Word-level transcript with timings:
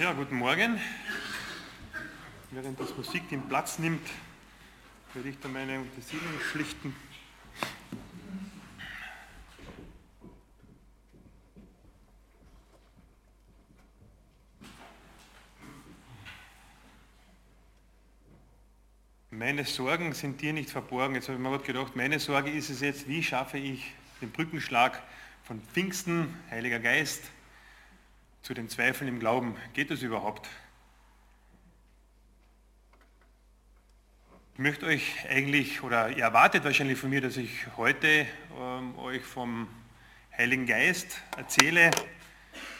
Ja, 0.00 0.14
guten 0.14 0.36
Morgen. 0.36 0.80
Während 2.52 2.80
das 2.80 2.96
Musik 2.96 3.28
den 3.28 3.46
Platz 3.46 3.78
nimmt, 3.78 4.08
werde 5.12 5.28
ich 5.28 5.38
dann 5.40 5.52
meine 5.52 5.78
Untersiedlung 5.78 6.40
schlichten. 6.50 6.96
Meine 19.28 19.66
Sorgen 19.66 20.14
sind 20.14 20.40
dir 20.40 20.54
nicht 20.54 20.70
verborgen. 20.70 21.14
Jetzt 21.14 21.28
habe 21.28 21.36
ich 21.36 21.42
mir 21.42 21.50
gerade 21.50 21.64
gedacht, 21.64 21.94
meine 21.94 22.18
Sorge 22.18 22.50
ist 22.50 22.70
es 22.70 22.80
jetzt, 22.80 23.06
wie 23.06 23.22
schaffe 23.22 23.58
ich 23.58 23.92
den 24.22 24.30
Brückenschlag 24.30 25.02
von 25.44 25.60
Pfingsten, 25.74 26.34
Heiliger 26.50 26.78
Geist, 26.78 27.22
zu 28.42 28.54
den 28.54 28.68
Zweifeln 28.68 29.08
im 29.08 29.20
Glauben. 29.20 29.56
Geht 29.74 29.90
das 29.90 30.02
überhaupt? 30.02 30.48
Ich 34.54 34.58
möchte 34.58 34.86
euch 34.86 35.14
eigentlich, 35.28 35.82
oder 35.82 36.10
ihr 36.10 36.24
erwartet 36.24 36.64
wahrscheinlich 36.64 36.98
von 36.98 37.10
mir, 37.10 37.20
dass 37.20 37.36
ich 37.36 37.50
heute 37.76 38.26
ähm, 38.58 38.98
euch 38.98 39.22
vom 39.22 39.68
Heiligen 40.36 40.66
Geist 40.66 41.20
erzähle, 41.36 41.90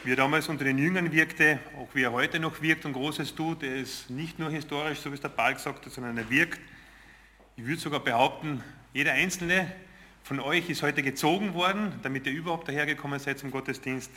wie 0.04 0.12
er 0.12 0.16
damals 0.16 0.48
unter 0.48 0.64
den 0.64 0.78
Jüngern 0.78 1.12
wirkte, 1.12 1.58
auch 1.78 1.88
wie 1.94 2.02
er 2.02 2.12
heute 2.12 2.40
noch 2.40 2.62
wirkt 2.62 2.84
und 2.84 2.92
Großes 2.92 3.34
tut. 3.34 3.62
Er 3.62 3.76
ist 3.76 4.10
nicht 4.10 4.38
nur 4.38 4.50
historisch, 4.50 5.00
so 5.00 5.10
wie 5.10 5.14
es 5.14 5.20
der 5.20 5.28
Paul 5.28 5.54
gesagt 5.54 5.84
hat, 5.84 5.92
sondern 5.92 6.16
er 6.16 6.28
wirkt. 6.30 6.60
Ich 7.56 7.64
würde 7.66 7.80
sogar 7.80 8.00
behaupten, 8.00 8.62
jeder 8.92 9.12
Einzelne 9.12 9.70
von 10.22 10.40
euch 10.40 10.68
ist 10.70 10.82
heute 10.82 11.02
gezogen 11.02 11.54
worden, 11.54 11.92
damit 12.02 12.26
ihr 12.26 12.32
überhaupt 12.32 12.68
dahergekommen 12.68 13.18
seid 13.18 13.38
zum 13.38 13.50
Gottesdienst. 13.50 14.10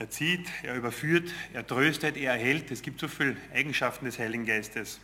Er 0.00 0.10
zieht, 0.10 0.46
er 0.62 0.76
überführt, 0.76 1.28
er 1.52 1.66
tröstet, 1.66 2.16
er 2.16 2.32
erhält. 2.34 2.70
Es 2.70 2.82
gibt 2.82 3.00
so 3.00 3.08
viele 3.08 3.36
Eigenschaften 3.52 4.04
des 4.04 4.18
Heiligen 4.18 4.46
Geistes. 4.46 5.00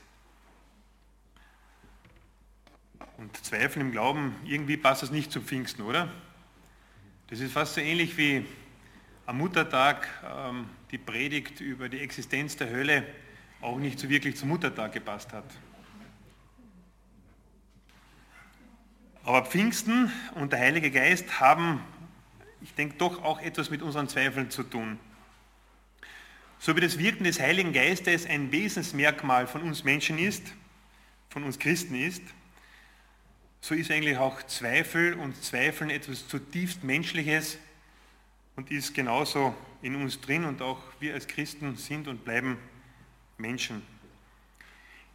Und 3.17 3.37
Zweifel 3.45 3.81
im 3.81 3.91
Glauben, 3.91 4.37
irgendwie 4.45 4.77
passt 4.77 5.03
das 5.03 5.11
nicht 5.11 5.33
zum 5.33 5.45
Pfingsten, 5.45 5.83
oder? 5.83 6.13
Das 7.29 7.41
ist 7.41 7.53
fast 7.53 7.75
so 7.75 7.81
ähnlich 7.81 8.17
wie 8.17 8.47
am 9.27 9.39
Muttertag 9.39 10.09
ähm, 10.25 10.69
die 10.93 10.99
Predigt 10.99 11.61
über 11.61 11.89
die 11.89 11.99
Existenz 11.99 12.57
der 12.57 12.71
Hölle 12.71 13.05
auch 13.61 13.79
nicht 13.79 13.99
so 13.99 14.09
wirklich 14.09 14.37
zum 14.37 14.51
Muttertag 14.51 14.93
gepasst 14.93 15.33
hat. 15.33 15.45
Aber 19.25 19.45
Pfingsten 19.45 20.13
und 20.35 20.53
der 20.53 20.61
Heilige 20.61 20.91
Geist 20.91 21.41
haben 21.41 21.81
ich 22.65 22.73
denke, 22.73 22.97
doch 22.97 23.23
auch 23.23 23.43
etwas 23.43 23.69
mit 23.69 23.83
unseren 23.83 24.09
Zweifeln 24.09 24.51
zu 24.51 24.63
tun. 24.63 24.99
So 26.59 26.75
wie 26.75 26.81
das 26.81 26.99
Wirken 26.99 27.25
des 27.25 27.39
Heiligen 27.39 27.75
Geistes 27.75 28.25
ein 28.25 28.51
Wesensmerkmal 28.53 29.47
von 29.47 29.61
uns 29.63 29.85
Menschen 29.85 30.19
ist, 30.19 30.43
von 31.29 31.45
uns 31.45 31.59
Christen 31.59 31.95
ist, 31.95 32.23
so 33.61 33.75
ist 33.75 33.91
eigentlich 33.91 34.17
auch 34.17 34.43
Zweifel 34.45 35.13
und 35.13 35.43
Zweifeln 35.45 35.91
etwas 35.91 36.27
zutiefst 36.27 36.83
Menschliches 36.85 37.59
und 38.57 38.71
ist 38.71 38.95
genauso 38.95 39.55
in 39.83 39.95
uns 39.97 40.23
drin 40.23 40.47
und 40.47 40.63
auch 40.63 40.81
wir 41.01 41.13
als 41.13 41.27
Christen 41.27 41.77
sind 41.77 42.09
und 42.09 42.25
bleiben 42.25 42.57
Menschen. 43.37 43.83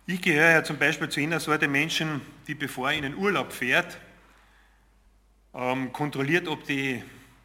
Ich 0.06 0.22
gehöre 0.22 0.52
ja 0.52 0.63
zum 0.63 0.78
Beispiel 0.78 1.09
zu 1.09 1.19
jener 1.19 1.39
Sorte 1.39 1.67
Menschen, 1.67 2.22
die 2.45 2.53
bevor 2.53 2.91
er 2.91 2.97
in 2.97 3.03
den 3.03 3.16
Urlaub 3.16 3.52
fährt, 3.52 3.97
ähm, 5.56 5.91
kontrolliert, 5.91 6.47
ob 6.47 6.63
die 6.66 7.02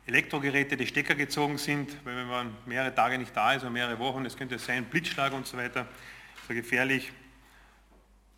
Elektrogeräte, 0.07 0.77
die 0.77 0.87
Stecker 0.87 1.15
gezogen 1.15 1.57
sind, 1.57 1.91
weil 2.05 2.17
wenn 2.17 2.27
man 2.27 2.55
mehrere 2.67 2.95
Tage 2.95 3.17
nicht 3.17 3.35
da 3.35 3.55
ist 3.55 3.63
oder 3.63 3.71
mehrere 3.71 3.99
Wochen, 3.99 4.27
es 4.27 4.37
könnte 4.37 4.59
sein, 4.59 4.85
Blitzschlag 4.85 5.33
und 5.33 5.47
so 5.47 5.57
weiter, 5.57 5.87
so 6.47 6.53
gefährlich. 6.53 7.11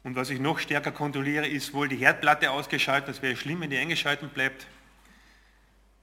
Und 0.05 0.15
was 0.15 0.31
ich 0.31 0.39
noch 0.39 0.61
stärker 0.61 0.93
kontrolliere, 0.93 1.49
ist 1.49 1.75
wohl 1.75 1.89
die 1.89 1.97
Herdplatte 1.97 2.53
ausgeschaltet, 2.53 3.09
das 3.09 3.23
wäre 3.23 3.35
schlimm, 3.35 3.61
wenn 3.61 3.71
die 3.71 3.79
eingeschaltet 3.79 4.33
bleibt. 4.33 4.69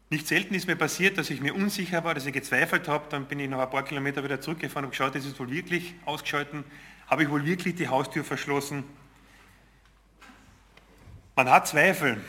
Nicht 0.09 0.27
selten 0.27 0.53
ist 0.53 0.67
mir 0.67 0.75
passiert, 0.75 1.17
dass 1.17 1.29
ich 1.29 1.39
mir 1.39 1.55
unsicher 1.55 2.03
war, 2.03 2.13
dass 2.13 2.25
ich 2.25 2.33
gezweifelt 2.33 2.89
habe, 2.89 3.05
dann 3.09 3.25
bin 3.25 3.39
ich 3.39 3.49
noch 3.49 3.59
ein 3.59 3.69
paar 3.69 3.85
Kilometer 3.85 4.21
wieder 4.23 4.41
zurückgefahren 4.41 4.85
und 4.85 4.91
geschaut, 4.91 5.15
ist 5.15 5.25
es 5.25 5.39
wohl 5.39 5.49
wirklich 5.49 5.95
ausgeschaltet, 6.03 6.65
habe 7.07 7.23
ich 7.23 7.29
wohl 7.29 7.45
wirklich 7.45 7.75
die 7.75 7.87
Haustür 7.87 8.25
verschlossen. 8.25 8.83
Man 11.37 11.49
hat 11.49 11.67
Zweifel. 11.69 12.21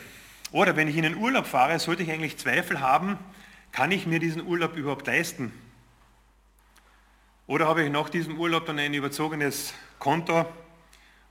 Oder 0.55 0.77
wenn 0.77 0.87
ich 0.87 0.95
in 0.95 1.03
den 1.03 1.17
Urlaub 1.17 1.47
fahre, 1.47 1.77
sollte 1.79 2.03
ich 2.03 2.09
eigentlich 2.09 2.37
Zweifel 2.37 2.79
haben, 2.79 3.17
kann 3.73 3.91
ich 3.91 4.05
mir 4.05 4.19
diesen 4.19 4.47
Urlaub 4.47 4.77
überhaupt 4.77 5.05
leisten? 5.05 5.51
Oder 7.45 7.67
habe 7.67 7.83
ich 7.83 7.91
nach 7.91 8.07
diesem 8.07 8.39
Urlaub 8.39 8.65
dann 8.65 8.79
ein 8.79 8.93
überzogenes 8.93 9.73
Konto 9.99 10.45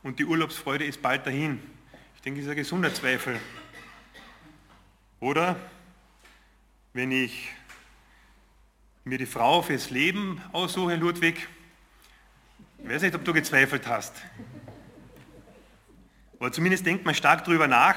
und 0.03 0.19
die 0.19 0.27
Urlaubsfreude 0.27 0.85
ist 0.85 1.01
bald 1.01 1.27
dahin? 1.27 1.59
Ich 2.17 2.21
denke, 2.21 2.41
das 2.41 2.45
ist 2.45 2.51
ein 2.51 2.57
gesunder 2.59 2.93
Zweifel. 2.93 3.41
Oder 5.21 5.57
wenn 6.93 7.11
ich 7.11 7.49
mir 9.05 9.17
die 9.17 9.25
Frau 9.25 9.63
fürs 9.63 9.89
Leben 9.89 10.39
aussuche, 10.53 10.97
Ludwig, 10.97 11.49
ich 12.83 12.91
weiß 12.91 13.01
nicht, 13.01 13.15
ob 13.15 13.25
du 13.25 13.33
gezweifelt 13.33 13.87
hast. 13.87 14.13
Aber 16.39 16.53
zumindest 16.53 16.85
denkt 16.85 17.07
man 17.07 17.15
stark 17.15 17.47
darüber 17.47 17.69
nach, 17.69 17.97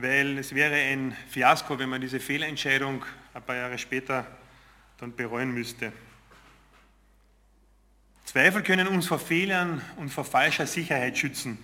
weil 0.00 0.38
es 0.38 0.54
wäre 0.54 0.76
ein 0.76 1.16
Fiasko, 1.28 1.76
wenn 1.80 1.88
man 1.88 2.00
diese 2.00 2.20
Fehlentscheidung 2.20 3.04
ein 3.34 3.42
paar 3.42 3.56
Jahre 3.56 3.78
später 3.78 4.24
dann 4.98 5.14
bereuen 5.14 5.52
müsste. 5.52 5.92
Zweifel 8.24 8.62
können 8.62 8.86
uns 8.86 9.08
vor 9.08 9.18
Fehlern 9.18 9.82
und 9.96 10.10
vor 10.10 10.24
falscher 10.24 10.68
Sicherheit 10.68 11.18
schützen. 11.18 11.58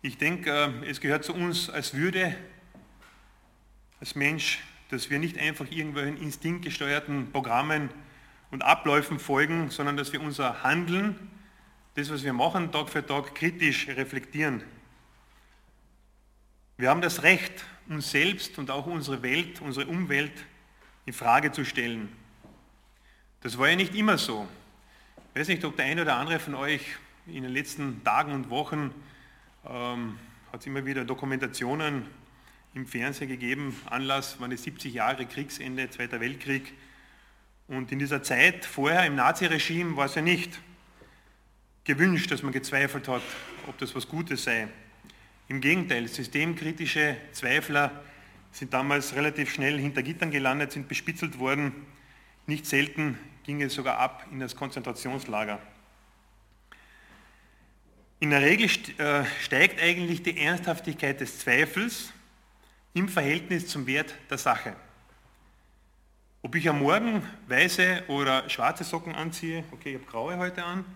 Ich 0.00 0.16
denke, 0.16 0.50
äh, 0.82 0.88
es 0.88 1.02
gehört 1.02 1.24
zu 1.24 1.34
uns 1.34 1.68
als 1.68 1.92
Würde, 1.92 2.34
als 4.00 4.14
Mensch, 4.14 4.60
dass 4.88 5.10
wir 5.10 5.18
nicht 5.18 5.36
einfach 5.36 5.70
irgendwelchen 5.70 6.16
instinktgesteuerten 6.16 7.32
Programmen 7.32 7.90
und 8.50 8.62
Abläufen 8.62 9.18
folgen, 9.18 9.68
sondern 9.68 9.98
dass 9.98 10.14
wir 10.14 10.22
unser 10.22 10.62
Handeln, 10.62 11.16
das, 11.96 12.10
was 12.10 12.24
wir 12.24 12.32
machen, 12.32 12.72
Tag 12.72 12.88
für 12.88 13.04
Tag 13.04 13.34
kritisch 13.34 13.88
reflektieren. 13.88 14.62
Wir 16.82 16.90
haben 16.90 17.00
das 17.00 17.22
Recht, 17.22 17.64
uns 17.88 18.10
selbst 18.10 18.58
und 18.58 18.68
auch 18.68 18.86
unsere 18.86 19.22
Welt, 19.22 19.60
unsere 19.60 19.86
Umwelt 19.86 20.32
in 21.06 21.12
Frage 21.12 21.52
zu 21.52 21.64
stellen. 21.64 22.08
Das 23.40 23.56
war 23.56 23.68
ja 23.68 23.76
nicht 23.76 23.94
immer 23.94 24.18
so. 24.18 24.48
Ich 25.32 25.40
weiß 25.40 25.46
nicht, 25.46 25.64
ob 25.64 25.76
der 25.76 25.84
eine 25.84 26.02
oder 26.02 26.16
andere 26.16 26.40
von 26.40 26.56
euch 26.56 26.84
in 27.28 27.44
den 27.44 27.52
letzten 27.52 28.02
Tagen 28.02 28.32
und 28.32 28.50
Wochen 28.50 28.92
ähm, 29.64 30.18
hat 30.50 30.62
es 30.62 30.66
immer 30.66 30.84
wieder 30.84 31.04
Dokumentationen 31.04 32.04
im 32.74 32.84
Fernsehen 32.88 33.28
gegeben. 33.28 33.80
Anlass 33.88 34.40
waren 34.40 34.50
die 34.50 34.56
70 34.56 34.92
Jahre 34.92 35.24
Kriegsende, 35.24 35.88
Zweiter 35.88 36.18
Weltkrieg. 36.18 36.74
Und 37.68 37.92
in 37.92 38.00
dieser 38.00 38.24
Zeit 38.24 38.64
vorher 38.64 39.06
im 39.06 39.14
Naziregime 39.14 39.96
war 39.96 40.06
es 40.06 40.16
ja 40.16 40.22
nicht 40.22 40.58
gewünscht, 41.84 42.32
dass 42.32 42.42
man 42.42 42.52
gezweifelt 42.52 43.06
hat, 43.06 43.22
ob 43.68 43.78
das 43.78 43.94
was 43.94 44.08
Gutes 44.08 44.42
sei. 44.42 44.66
Im 45.52 45.60
Gegenteil, 45.60 46.08
systemkritische 46.08 47.18
Zweifler 47.32 48.02
sind 48.52 48.72
damals 48.72 49.14
relativ 49.14 49.52
schnell 49.52 49.78
hinter 49.78 50.02
Gittern 50.02 50.30
gelandet, 50.30 50.72
sind 50.72 50.88
bespitzelt 50.88 51.38
worden. 51.38 51.74
Nicht 52.46 52.64
selten 52.64 53.18
ging 53.44 53.60
es 53.60 53.74
sogar 53.74 53.98
ab 53.98 54.26
in 54.32 54.40
das 54.40 54.56
Konzentrationslager. 54.56 55.58
In 58.18 58.30
der 58.30 58.40
Regel 58.40 58.66
äh, 58.96 59.26
steigt 59.42 59.78
eigentlich 59.82 60.22
die 60.22 60.40
Ernsthaftigkeit 60.40 61.20
des 61.20 61.40
Zweifels 61.40 62.14
im 62.94 63.10
Verhältnis 63.10 63.66
zum 63.68 63.86
Wert 63.86 64.14
der 64.30 64.38
Sache. 64.38 64.74
Ob 66.40 66.54
ich 66.54 66.66
am 66.66 66.78
Morgen 66.78 67.22
weiße 67.48 68.04
oder 68.08 68.48
schwarze 68.48 68.84
Socken 68.84 69.14
anziehe, 69.14 69.64
okay, 69.70 69.90
ich 69.90 69.94
habe 69.96 70.10
graue 70.10 70.38
heute 70.38 70.64
an, 70.64 70.86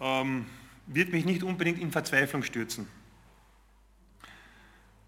ähm, 0.00 0.46
wird 0.88 1.12
mich 1.12 1.24
nicht 1.24 1.44
unbedingt 1.44 1.78
in 1.78 1.92
Verzweiflung 1.92 2.42
stürzen. 2.42 2.97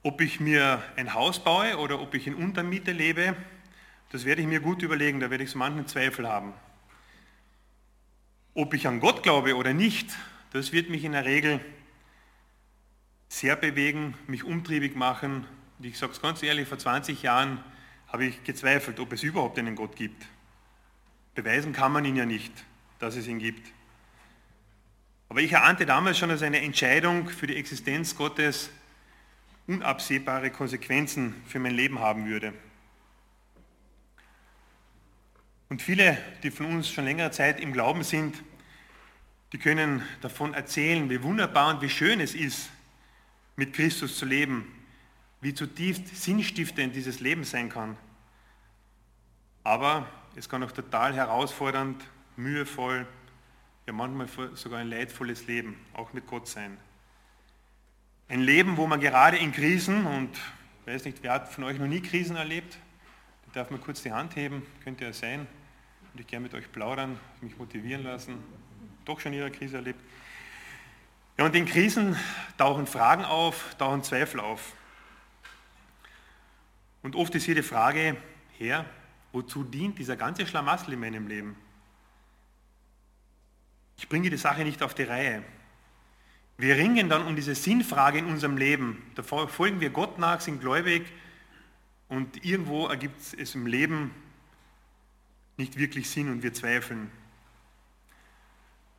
Ob 0.02 0.20
ich 0.20 0.40
mir 0.40 0.82
ein 0.96 1.12
Haus 1.12 1.44
baue 1.44 1.76
oder 1.76 2.00
ob 2.00 2.14
ich 2.14 2.26
in 2.26 2.34
Untermiete 2.34 2.92
lebe, 2.92 3.36
das 4.10 4.24
werde 4.24 4.40
ich 4.40 4.48
mir 4.48 4.60
gut 4.60 4.82
überlegen, 4.82 5.20
da 5.20 5.30
werde 5.30 5.44
ich 5.44 5.50
so 5.50 5.58
manchen 5.58 5.86
Zweifel 5.86 6.28
haben. 6.28 6.54
Ob 8.54 8.74
ich 8.74 8.86
an 8.86 8.98
Gott 8.98 9.22
glaube 9.22 9.54
oder 9.56 9.72
nicht, 9.74 10.10
das 10.52 10.72
wird 10.72 10.90
mich 10.90 11.04
in 11.04 11.12
der 11.12 11.24
Regel 11.24 11.60
sehr 13.28 13.56
bewegen, 13.56 14.14
mich 14.26 14.42
umtriebig 14.42 14.96
machen. 14.96 15.46
Und 15.78 15.84
ich 15.84 15.98
sage 15.98 16.12
es 16.12 16.20
ganz 16.20 16.42
ehrlich, 16.42 16.66
vor 16.66 16.78
20 16.78 17.22
Jahren 17.22 17.62
habe 18.08 18.24
ich 18.24 18.42
gezweifelt, 18.42 18.98
ob 18.98 19.12
es 19.12 19.22
überhaupt 19.22 19.58
einen 19.58 19.76
Gott 19.76 19.94
gibt. 19.94 20.26
Beweisen 21.34 21.72
kann 21.72 21.92
man 21.92 22.04
ihn 22.04 22.16
ja 22.16 22.26
nicht, 22.26 22.52
dass 22.98 23.16
es 23.16 23.28
ihn 23.28 23.38
gibt. 23.38 23.70
Aber 25.28 25.40
ich 25.40 25.52
erahnte 25.52 25.86
damals 25.86 26.18
schon, 26.18 26.28
dass 26.28 26.42
eine 26.42 26.60
Entscheidung 26.60 27.28
für 27.28 27.46
die 27.46 27.56
Existenz 27.56 28.16
Gottes 28.16 28.70
unabsehbare 29.70 30.50
Konsequenzen 30.50 31.34
für 31.46 31.60
mein 31.60 31.74
Leben 31.74 32.00
haben 32.00 32.26
würde. 32.26 32.52
Und 35.68 35.80
viele, 35.80 36.18
die 36.42 36.50
von 36.50 36.66
uns 36.66 36.88
schon 36.88 37.04
längere 37.04 37.30
Zeit 37.30 37.60
im 37.60 37.72
Glauben 37.72 38.02
sind, 38.02 38.42
die 39.52 39.58
können 39.58 40.02
davon 40.20 40.54
erzählen, 40.54 41.08
wie 41.08 41.22
wunderbar 41.22 41.72
und 41.74 41.82
wie 41.82 41.88
schön 41.88 42.18
es 42.18 42.34
ist, 42.34 42.68
mit 43.54 43.72
Christus 43.72 44.18
zu 44.18 44.26
leben, 44.26 44.66
wie 45.40 45.54
zutiefst 45.54 46.16
sinnstiftend 46.16 46.96
dieses 46.96 47.20
Leben 47.20 47.44
sein 47.44 47.68
kann. 47.68 47.96
Aber 49.62 50.08
es 50.34 50.48
kann 50.48 50.64
auch 50.64 50.72
total 50.72 51.14
herausfordernd, 51.14 52.02
mühevoll, 52.36 53.06
ja 53.86 53.92
manchmal 53.92 54.28
sogar 54.56 54.80
ein 54.80 54.88
leidvolles 54.88 55.46
Leben, 55.46 55.76
auch 55.94 56.12
mit 56.12 56.26
Gott 56.26 56.48
sein. 56.48 56.76
Ein 58.30 58.42
Leben, 58.42 58.76
wo 58.76 58.86
man 58.86 59.00
gerade 59.00 59.38
in 59.38 59.50
Krisen, 59.50 60.06
und 60.06 60.30
ich 60.82 60.86
weiß 60.86 61.04
nicht, 61.04 61.20
wer 61.22 61.32
hat 61.32 61.48
von 61.48 61.64
euch 61.64 61.80
noch 61.80 61.88
nie 61.88 62.00
Krisen 62.00 62.36
erlebt? 62.36 62.78
Da 63.46 63.60
darf 63.60 63.72
man 63.72 63.80
kurz 63.80 64.04
die 64.04 64.12
Hand 64.12 64.36
heben, 64.36 64.64
könnte 64.84 65.04
ja 65.04 65.12
sein. 65.12 65.48
Würde 66.12 66.20
ich 66.20 66.28
gerne 66.28 66.44
mit 66.44 66.54
euch 66.54 66.70
plaudern, 66.70 67.18
mich 67.40 67.58
motivieren 67.58 68.04
lassen. 68.04 68.36
Doch 69.04 69.18
schon 69.18 69.32
ihre 69.32 69.50
Krise 69.50 69.78
erlebt. 69.78 70.00
Ja, 71.38 71.44
und 71.44 71.56
in 71.56 71.66
Krisen 71.66 72.14
tauchen 72.56 72.86
Fragen 72.86 73.24
auf, 73.24 73.74
tauchen 73.78 74.04
Zweifel 74.04 74.38
auf. 74.38 74.74
Und 77.02 77.16
oft 77.16 77.34
ist 77.34 77.46
hier 77.46 77.56
die 77.56 77.62
Frage, 77.62 78.16
Herr, 78.58 78.84
wozu 79.32 79.64
dient 79.64 79.98
dieser 79.98 80.14
ganze 80.14 80.46
Schlamassel 80.46 80.92
in 80.92 81.00
meinem 81.00 81.26
Leben? 81.26 81.56
Ich 83.96 84.08
bringe 84.08 84.30
die 84.30 84.36
Sache 84.36 84.62
nicht 84.62 84.84
auf 84.84 84.94
die 84.94 85.02
Reihe. 85.02 85.42
Wir 86.60 86.76
ringen 86.76 87.08
dann 87.08 87.24
um 87.26 87.36
diese 87.36 87.54
Sinnfrage 87.54 88.18
in 88.18 88.26
unserem 88.26 88.58
Leben. 88.58 89.02
Da 89.14 89.22
folgen 89.22 89.80
wir 89.80 89.88
Gott 89.88 90.18
nach, 90.18 90.42
sind 90.42 90.60
gläubig 90.60 91.10
und 92.08 92.44
irgendwo 92.44 92.86
ergibt 92.86 93.18
es 93.38 93.54
im 93.54 93.66
Leben 93.66 94.14
nicht 95.56 95.78
wirklich 95.78 96.10
Sinn 96.10 96.30
und 96.30 96.42
wir 96.42 96.52
zweifeln. 96.52 97.10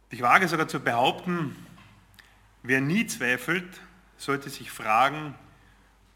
Ich 0.10 0.24
wage 0.24 0.48
sogar 0.48 0.68
zu 0.68 0.80
behaupten, 0.80 1.56
wer 2.64 2.82
nie 2.82 3.06
zweifelt, 3.06 3.80
sollte 4.18 4.50
sich 4.50 4.72
fragen, 4.72 5.36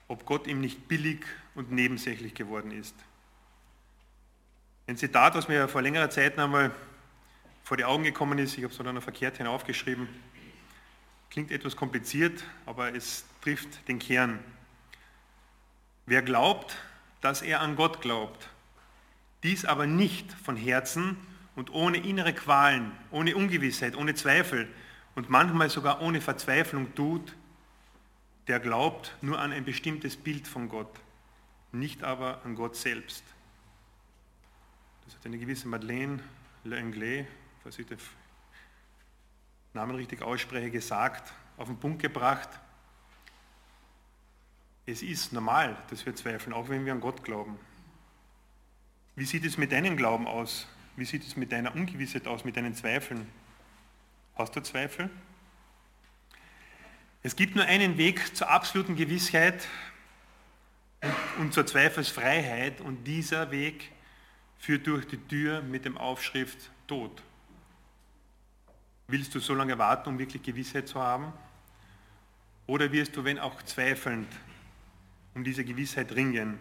ob 0.08 0.26
Gott 0.26 0.48
ihm 0.48 0.62
nicht 0.62 0.88
billig 0.88 1.24
und 1.54 1.72
nebensächlich 1.72 2.34
geworden 2.34 2.72
ist. 2.72 2.96
Ein 4.88 4.98
Zitat, 4.98 5.36
was 5.36 5.48
mir 5.48 5.68
vor 5.68 5.84
längerer 5.84 6.10
Zeit 6.10 6.40
einmal 6.40 6.72
vor 7.64 7.78
die 7.78 7.86
Augen 7.86 8.04
gekommen 8.04 8.40
ist, 8.40 8.58
ich 8.58 8.64
habe 8.64 8.72
es 8.72 8.80
dann 8.80 8.96
noch 8.96 9.04
verkehrt 9.04 9.38
hinaufgeschrieben, 9.38 10.08
klingt 11.36 11.52
etwas 11.52 11.76
kompliziert, 11.76 12.46
aber 12.66 12.96
es 12.96 13.26
trifft 13.42 13.90
den 13.90 14.00
Kern. 14.00 14.40
Wer 16.06 16.22
glaubt, 16.22 16.78
dass 17.20 17.42
er 17.42 17.60
an 17.60 17.76
Gott 17.76 18.00
glaubt, 18.00 18.48
dies 19.44 19.66
aber 19.66 19.86
nicht 19.86 20.32
von 20.32 20.56
Herzen 20.56 21.18
und 21.58 21.74
ohne 21.74 21.98
innere 21.98 22.32
Qualen, 22.32 22.94
ohne 23.12 23.36
Ungewissheit, 23.36 23.98
ohne 23.98 24.16
Zweifel 24.16 24.70
und 25.16 25.30
manchmal 25.30 25.70
sogar 25.70 26.02
ohne 26.02 26.22
Verzweiflung 26.22 26.96
tut, 26.96 27.36
der 28.48 28.62
glaubt 28.62 29.14
nur 29.22 29.38
an 29.38 29.52
ein 29.52 29.66
bestimmtes 29.66 30.16
Bild 30.16 30.48
von 30.48 30.70
Gott, 30.70 31.02
nicht 31.74 32.02
aber 32.02 32.46
an 32.46 32.56
Gott 32.56 32.78
selbst. 32.78 33.26
Das 35.04 35.16
hat 35.16 35.26
eine 35.26 35.38
gewisse 35.38 35.68
Madeleine 35.68 36.22
Lenglet, 36.64 37.28
falls 37.62 37.78
ich 37.78 37.88
den 37.88 37.98
Namen 39.76 39.96
richtig 39.96 40.22
ausspreche, 40.22 40.72
gesagt, 40.72 41.32
auf 41.58 41.68
den 41.68 41.78
Punkt 41.78 42.02
gebracht. 42.02 42.50
Es 44.86 45.02
ist 45.02 45.34
normal, 45.34 45.78
dass 45.90 46.06
wir 46.06 46.16
zweifeln, 46.16 46.54
auch 46.54 46.70
wenn 46.70 46.86
wir 46.86 46.94
an 46.94 47.02
Gott 47.02 47.24
glauben. 47.24 47.60
Wie 49.16 49.26
sieht 49.26 49.46
es 49.46 49.58
mit 49.58 49.72
deinem 49.72 49.98
Glauben 49.98 50.28
aus? 50.28 50.68
Wie 50.96 51.06
sieht 51.06 51.24
es 51.24 51.36
mit 51.36 51.52
deiner 51.52 51.76
Ungewissheit 51.76 52.26
aus, 52.26 52.46
mit 52.46 52.56
deinen 52.56 52.74
Zweifeln? 52.74 53.28
Hast 54.36 54.56
du 54.56 54.62
Zweifel? 54.62 55.10
Es 57.22 57.36
gibt 57.36 57.56
nur 57.56 57.66
einen 57.66 57.98
Weg 57.98 58.36
zur 58.36 58.50
absoluten 58.50 58.96
Gewissheit 58.96 59.68
und 61.38 61.54
zur 61.54 61.66
Zweifelsfreiheit 61.66 62.80
und 62.80 63.04
dieser 63.04 63.52
Weg 63.52 63.92
führt 64.58 64.88
durch 64.88 65.06
die 65.06 65.18
Tür 65.18 65.62
mit 65.62 65.84
dem 65.84 65.98
Aufschrift 65.98 66.72
Tod. 66.88 67.22
Willst 69.08 69.36
du 69.36 69.40
so 69.40 69.54
lange 69.54 69.78
warten, 69.78 70.10
um 70.10 70.20
wirklich 70.20 70.42
Gewissheit 70.42 70.88
zu 70.88 71.00
haben? 71.00 71.32
Oder 72.68 72.92
wirst 72.92 73.16
du, 73.16 73.24
wenn 73.24 73.38
auch 73.38 73.62
zweifelnd, 73.62 74.28
um 75.36 75.44
diese 75.44 75.64
Gewissheit 75.64 76.12
ringen? 76.14 76.58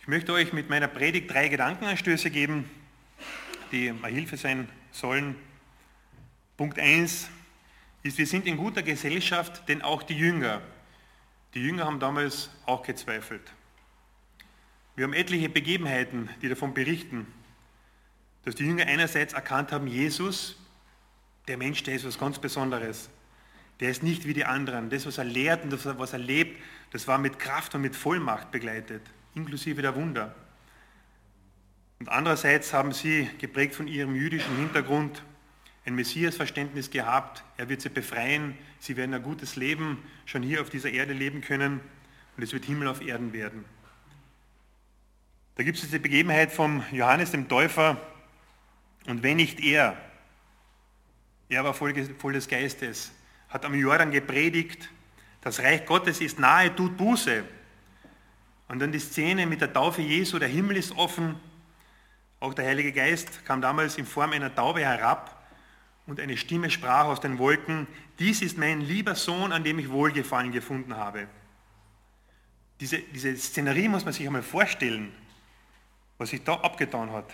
Ich 0.00 0.08
möchte 0.08 0.32
euch 0.32 0.52
mit 0.52 0.68
meiner 0.68 0.88
Predigt 0.88 1.30
drei 1.30 1.48
Gedankenanstöße 1.48 2.30
geben, 2.30 2.68
die 3.72 3.90
eine 3.90 4.08
Hilfe 4.08 4.36
sein 4.36 4.68
sollen. 4.92 5.36
Punkt 6.56 6.78
1 6.78 7.30
ist, 8.02 8.18
wir 8.18 8.26
sind 8.26 8.46
in 8.46 8.58
guter 8.58 8.82
Gesellschaft, 8.82 9.66
denn 9.68 9.80
auch 9.80 10.02
die 10.02 10.16
Jünger, 10.16 10.60
die 11.54 11.62
Jünger 11.62 11.86
haben 11.86 12.00
damals 12.00 12.50
auch 12.66 12.82
gezweifelt. 12.82 13.52
Wir 14.96 15.04
haben 15.04 15.14
etliche 15.14 15.48
Begebenheiten, 15.48 16.28
die 16.42 16.48
davon 16.48 16.74
berichten, 16.74 17.26
dass 18.44 18.54
die 18.54 18.64
Jünger 18.64 18.86
einerseits 18.86 19.32
erkannt 19.32 19.72
haben, 19.72 19.86
Jesus, 19.86 20.56
der 21.50 21.58
Mensch, 21.58 21.82
der 21.82 21.96
ist 21.96 22.06
was 22.06 22.18
ganz 22.18 22.38
Besonderes. 22.38 23.10
Der 23.80 23.90
ist 23.90 24.02
nicht 24.02 24.26
wie 24.26 24.34
die 24.34 24.44
anderen. 24.44 24.88
Das, 24.88 25.04
was 25.04 25.18
er 25.18 25.24
lehrt 25.24 25.64
und 25.64 25.72
das, 25.72 25.84
was 25.84 26.12
er 26.12 26.18
lebt, 26.18 26.62
das 26.92 27.06
war 27.08 27.18
mit 27.18 27.38
Kraft 27.38 27.74
und 27.74 27.82
mit 27.82 27.96
Vollmacht 27.96 28.50
begleitet 28.50 29.02
inklusive 29.34 29.82
der 29.82 29.94
Wunder. 29.94 30.34
Und 31.98 32.08
andererseits 32.08 32.72
haben 32.72 32.92
sie, 32.92 33.28
geprägt 33.38 33.74
von 33.74 33.86
ihrem 33.86 34.14
jüdischen 34.14 34.56
Hintergrund, 34.56 35.22
ein 35.84 35.94
Messias-Verständnis 35.94 36.90
gehabt. 36.90 37.44
Er 37.56 37.68
wird 37.68 37.80
sie 37.80 37.88
befreien. 37.88 38.56
Sie 38.78 38.96
werden 38.96 39.14
ein 39.14 39.22
gutes 39.22 39.56
Leben 39.56 39.98
schon 40.24 40.42
hier 40.42 40.60
auf 40.60 40.70
dieser 40.70 40.90
Erde 40.90 41.12
leben 41.12 41.40
können. 41.40 41.80
Und 42.36 42.42
es 42.42 42.52
wird 42.52 42.64
Himmel 42.64 42.88
auf 42.88 43.00
Erden 43.00 43.32
werden. 43.32 43.64
Da 45.56 45.62
gibt 45.62 45.76
es 45.76 45.84
diese 45.84 46.00
Begebenheit 46.00 46.52
vom 46.52 46.82
Johannes 46.92 47.32
dem 47.32 47.48
Täufer. 47.48 48.00
Und 49.06 49.22
wenn 49.22 49.36
nicht 49.36 49.60
er, 49.60 49.96
er 51.50 51.64
war 51.64 51.74
voll, 51.74 51.92
des 51.92 52.48
Geistes, 52.48 53.12
hat 53.48 53.64
am 53.64 53.74
Jordan 53.74 54.10
gepredigt, 54.10 54.88
das 55.42 55.58
Reich 55.58 55.84
Gottes 55.84 56.20
ist 56.20 56.38
nahe, 56.38 56.74
tut 56.74 56.96
Buße. 56.96 57.44
Und 58.68 58.78
dann 58.78 58.92
die 58.92 59.00
Szene 59.00 59.46
mit 59.46 59.60
der 59.60 59.72
Taufe 59.72 60.00
Jesu, 60.00 60.38
der 60.38 60.48
Himmel 60.48 60.76
ist 60.76 60.96
offen, 60.96 61.34
auch 62.38 62.54
der 62.54 62.66
Heilige 62.66 62.92
Geist 62.92 63.44
kam 63.44 63.60
damals 63.60 63.98
in 63.98 64.06
Form 64.06 64.30
einer 64.32 64.54
Taube 64.54 64.80
herab 64.80 65.44
und 66.06 66.20
eine 66.20 66.36
Stimme 66.36 66.70
sprach 66.70 67.04
aus 67.04 67.20
den 67.20 67.38
Wolken, 67.38 67.86
dies 68.18 68.42
ist 68.42 68.56
mein 68.56 68.80
lieber 68.80 69.14
Sohn, 69.14 69.52
an 69.52 69.64
dem 69.64 69.78
ich 69.78 69.90
Wohlgefallen 69.90 70.52
gefunden 70.52 70.96
habe. 70.96 71.26
Diese, 72.78 72.98
diese 72.98 73.36
Szenerie 73.36 73.88
muss 73.88 74.04
man 74.04 74.14
sich 74.14 74.26
einmal 74.26 74.42
vorstellen, 74.42 75.12
was 76.16 76.30
sich 76.30 76.42
da 76.44 76.54
abgetan 76.54 77.10
hat. 77.10 77.30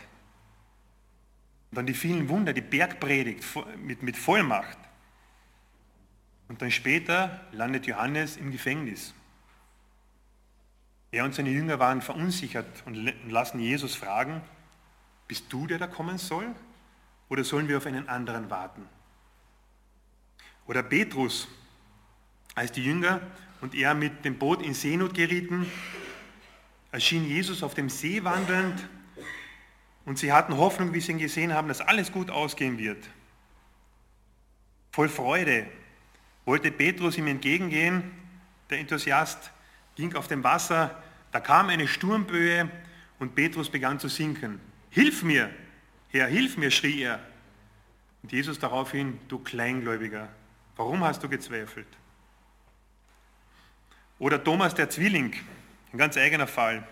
Und 1.76 1.80
dann 1.80 1.86
die 1.88 1.92
vielen 1.92 2.30
Wunder, 2.30 2.54
die 2.54 2.62
Bergpredigt 2.62 3.44
mit, 3.76 4.02
mit 4.02 4.16
Vollmacht. 4.16 4.78
Und 6.48 6.62
dann 6.62 6.70
später 6.70 7.42
landet 7.52 7.86
Johannes 7.86 8.38
im 8.38 8.50
Gefängnis. 8.50 9.12
Er 11.10 11.26
und 11.26 11.34
seine 11.34 11.50
Jünger 11.50 11.78
waren 11.78 12.00
verunsichert 12.00 12.82
und 12.86 13.12
lassen 13.28 13.60
Jesus 13.60 13.94
fragen, 13.94 14.40
bist 15.28 15.52
du 15.52 15.66
der, 15.66 15.76
der 15.76 15.88
kommen 15.88 16.16
soll? 16.16 16.46
Oder 17.28 17.44
sollen 17.44 17.68
wir 17.68 17.76
auf 17.76 17.84
einen 17.84 18.08
anderen 18.08 18.48
warten? 18.48 18.88
Oder 20.66 20.82
Petrus, 20.82 21.46
als 22.54 22.72
die 22.72 22.84
Jünger 22.84 23.20
und 23.60 23.74
er 23.74 23.92
mit 23.92 24.24
dem 24.24 24.38
Boot 24.38 24.62
in 24.62 24.72
Seenot 24.72 25.12
gerieten, 25.12 25.70
erschien 26.90 27.26
Jesus 27.26 27.62
auf 27.62 27.74
dem 27.74 27.90
See 27.90 28.24
wandelnd 28.24 28.88
und 30.06 30.18
sie 30.18 30.32
hatten 30.32 30.56
Hoffnung, 30.56 30.94
wie 30.94 31.00
sie 31.00 31.12
ihn 31.12 31.18
gesehen 31.18 31.52
haben, 31.52 31.68
dass 31.68 31.82
alles 31.82 32.10
gut 32.10 32.30
ausgehen 32.30 32.78
wird. 32.78 33.04
Voll 34.92 35.10
Freude 35.10 35.66
wollte 36.46 36.70
Petrus 36.70 37.18
ihm 37.18 37.26
entgegengehen, 37.26 38.12
der 38.70 38.78
Enthusiast, 38.78 39.50
ging 39.96 40.14
auf 40.14 40.28
dem 40.28 40.42
Wasser, 40.42 41.02
da 41.32 41.40
kam 41.40 41.68
eine 41.68 41.86
Sturmböe 41.86 42.70
und 43.18 43.34
Petrus 43.34 43.68
begann 43.68 43.98
zu 43.98 44.08
sinken. 44.08 44.60
Hilf 44.90 45.22
mir, 45.22 45.50
Herr, 46.08 46.28
hilf 46.28 46.56
mir, 46.56 46.70
schrie 46.70 47.02
er. 47.02 47.20
Und 48.22 48.32
Jesus 48.32 48.58
daraufhin, 48.58 49.18
du 49.28 49.38
Kleingläubiger, 49.38 50.28
warum 50.76 51.04
hast 51.04 51.22
du 51.22 51.28
gezweifelt? 51.28 51.88
Oder 54.18 54.42
Thomas 54.42 54.74
der 54.74 54.88
Zwilling, 54.88 55.34
ein 55.92 55.98
ganz 55.98 56.16
eigener 56.16 56.46
Fall. 56.46 56.86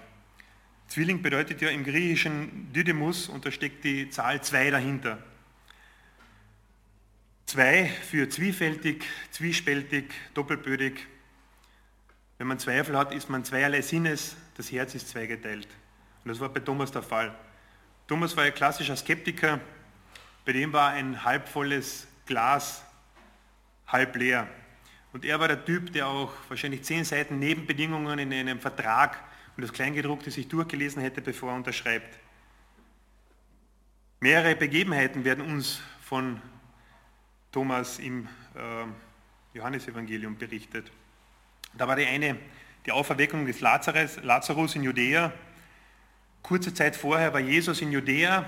Zwilling 0.95 1.23
bedeutet 1.23 1.61
ja 1.61 1.71
im 1.71 1.83
griechischen 1.83 2.73
Didymus 2.73 3.29
und 3.29 3.45
da 3.45 3.51
steckt 3.51 3.83
die 3.83 4.11
Zahl 4.11 4.41
2 4.41 4.71
dahinter. 4.71 5.19
Zwei 7.47 7.87
für 7.87 8.29
zwiefältig, 8.29 9.05
zwiespältig, 9.33 10.13
doppelbödig. 10.35 11.05
Wenn 12.39 12.47
man 12.47 12.61
Zweifel 12.61 12.97
hat, 12.97 13.13
ist 13.13 13.29
man 13.29 13.45
zweierlei 13.45 13.83
Sinnes, 13.83 14.37
das 14.57 14.71
Herz 14.71 14.95
ist 14.95 15.09
zweigeteilt. 15.09 15.67
Und 16.23 16.29
das 16.29 16.39
war 16.39 16.49
bei 16.49 16.61
Thomas 16.61 16.93
der 16.93 17.03
Fall. 17.03 17.35
Thomas 18.07 18.37
war 18.37 18.45
ein 18.45 18.55
klassischer 18.55 18.95
Skeptiker, 18.95 19.59
bei 20.45 20.53
dem 20.53 20.73
war 20.73 20.91
ein 20.91 21.25
halbvolles 21.25 22.07
Glas 22.25 22.85
halb 23.89 24.15
leer. 24.15 24.47
Und 25.13 25.25
er 25.25 25.41
war 25.41 25.49
der 25.49 25.65
Typ, 25.65 25.93
der 25.93 26.07
auch 26.07 26.33
wahrscheinlich 26.49 26.85
zehn 26.85 27.05
Seiten 27.05 27.41
Nebenbedingungen 27.41 28.21
in 28.21 28.33
einem 28.33 28.61
Vertrag 28.61 29.34
und 29.57 29.63
das 29.63 29.73
Kleingedruckte 29.73 30.31
sich 30.31 30.49
durchgelesen 30.49 31.01
hätte, 31.01 31.21
bevor 31.21 31.51
er 31.51 31.57
unterschreibt. 31.57 32.19
Mehrere 34.21 34.57
Begebenheiten 34.57 35.25
werden 35.25 35.45
uns 35.45 35.81
von 36.01 36.41
Thomas 37.53 37.99
im 37.99 38.27
äh, 38.55 39.57
Johannesevangelium 39.57 40.37
berichtet. 40.37 40.91
Da 41.75 41.87
war 41.87 41.97
die 41.97 42.07
eine, 42.07 42.37
die 42.87 42.93
Auferweckung 42.93 43.47
des 43.47 43.61
Lazarus, 43.61 44.19
Lazarus 44.23 44.75
in 44.75 44.83
Judäa. 44.83 45.33
Kurze 46.43 46.75
Zeit 46.75 46.97
vorher 46.97 47.33
war 47.33 47.41
Jesus 47.41 47.81
in 47.81 47.93
Judäa, 47.93 48.45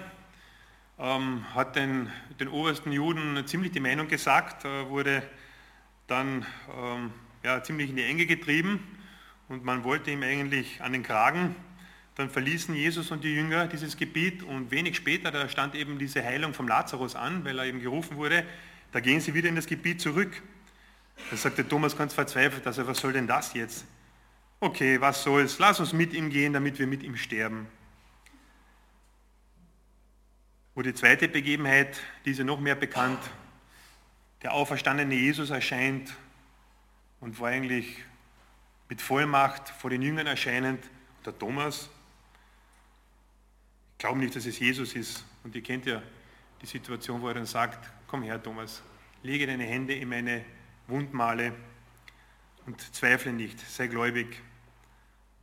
ähm, 0.99 1.45
hat 1.55 1.77
den, 1.77 2.11
den 2.41 2.49
obersten 2.49 2.91
Juden 2.91 3.47
ziemlich 3.47 3.73
die 3.73 3.81
Meinung 3.81 4.09
gesagt, 4.09 4.65
äh, 4.65 4.89
wurde 4.89 5.23
dann 6.07 6.47
ähm, 6.77 7.13
ja, 7.45 7.63
ziemlich 7.63 7.91
in 7.91 7.97
die 7.97 8.05
Enge 8.05 8.27
getrieben 8.27 8.96
und 9.49 9.65
man 9.65 9.85
wollte 9.85 10.11
ihm 10.11 10.23
eigentlich 10.23 10.83
an 10.83 10.93
den 10.93 11.03
Kragen. 11.03 11.55
Dann 12.17 12.31
verließen 12.31 12.75
Jesus 12.75 13.11
und 13.11 13.25
die 13.25 13.35
Jünger 13.35 13.67
dieses 13.67 13.97
Gebiet 13.97 14.43
und 14.43 14.71
wenig 14.71 14.97
später, 14.97 15.31
da 15.31 15.49
stand 15.49 15.75
eben 15.75 15.99
diese 15.99 16.25
Heilung 16.25 16.55
vom 16.55 16.67
Lazarus 16.67 17.15
an, 17.15 17.45
weil 17.45 17.59
er 17.59 17.67
eben 17.67 17.81
gerufen 17.81 18.17
wurde, 18.17 18.45
da 18.93 19.01
gehen 19.01 19.21
sie 19.21 19.35
wieder 19.35 19.49
in 19.49 19.57
das 19.57 19.67
Gebiet 19.67 20.01
zurück. 20.01 20.43
Da 21.31 21.37
sagte 21.37 21.67
Thomas 21.67 21.97
ganz 21.97 22.15
verzweifelt, 22.15 22.67
also 22.67 22.87
was 22.87 22.99
soll 22.99 23.13
denn 23.13 23.27
das 23.27 23.53
jetzt? 23.55 23.85
Okay, 24.61 25.01
was 25.01 25.23
soll's, 25.23 25.59
lass 25.59 25.81
uns 25.81 25.93
mit 25.93 26.15
ihm 26.15 26.31
gehen, 26.31 26.53
damit 26.55 26.79
wir 26.79 26.87
mit 26.87 27.03
ihm 27.03 27.17
sterben. 27.17 27.67
Wo 30.75 30.83
die 30.83 30.95
zweite 30.95 31.29
Begebenheit, 31.29 32.01
diese 32.25 32.45
noch 32.45 32.61
mehr 32.61 32.75
bekannt, 32.75 33.21
der 34.43 34.53
auferstandene 34.53 35.15
Jesus 35.15 35.51
erscheint 35.51 36.15
und 37.21 37.39
war 37.41 37.49
eigentlich 37.49 37.99
mit 38.89 39.01
Vollmacht 39.01 39.69
vor 39.69 39.91
den 39.91 40.03
Jüngern 40.03 40.27
erscheinend, 40.27 40.85
der 41.25 41.37
Thomas. 41.39 41.89
Ich 43.93 43.99
glaube 43.99 44.19
nicht, 44.19 44.37
dass 44.37 44.47
es 44.47 44.59
Jesus 44.59 44.95
ist. 44.95 45.25
Und 45.43 45.55
ihr 45.55 45.63
kennt 45.63 45.87
ja 45.87 46.03
die 46.61 46.67
Situation, 46.67 47.21
wo 47.23 47.29
er 47.29 47.35
dann 47.35 47.47
sagt, 47.47 47.91
komm 48.07 48.23
her 48.23 48.43
Thomas, 48.43 48.83
lege 49.23 49.47
deine 49.47 49.65
Hände 49.65 49.95
in 49.95 50.09
meine 50.09 50.45
Wundmale 50.87 51.53
und 52.67 52.81
zweifle 52.95 53.33
nicht, 53.33 53.59
sei 53.61 53.87
gläubig. 53.87 54.43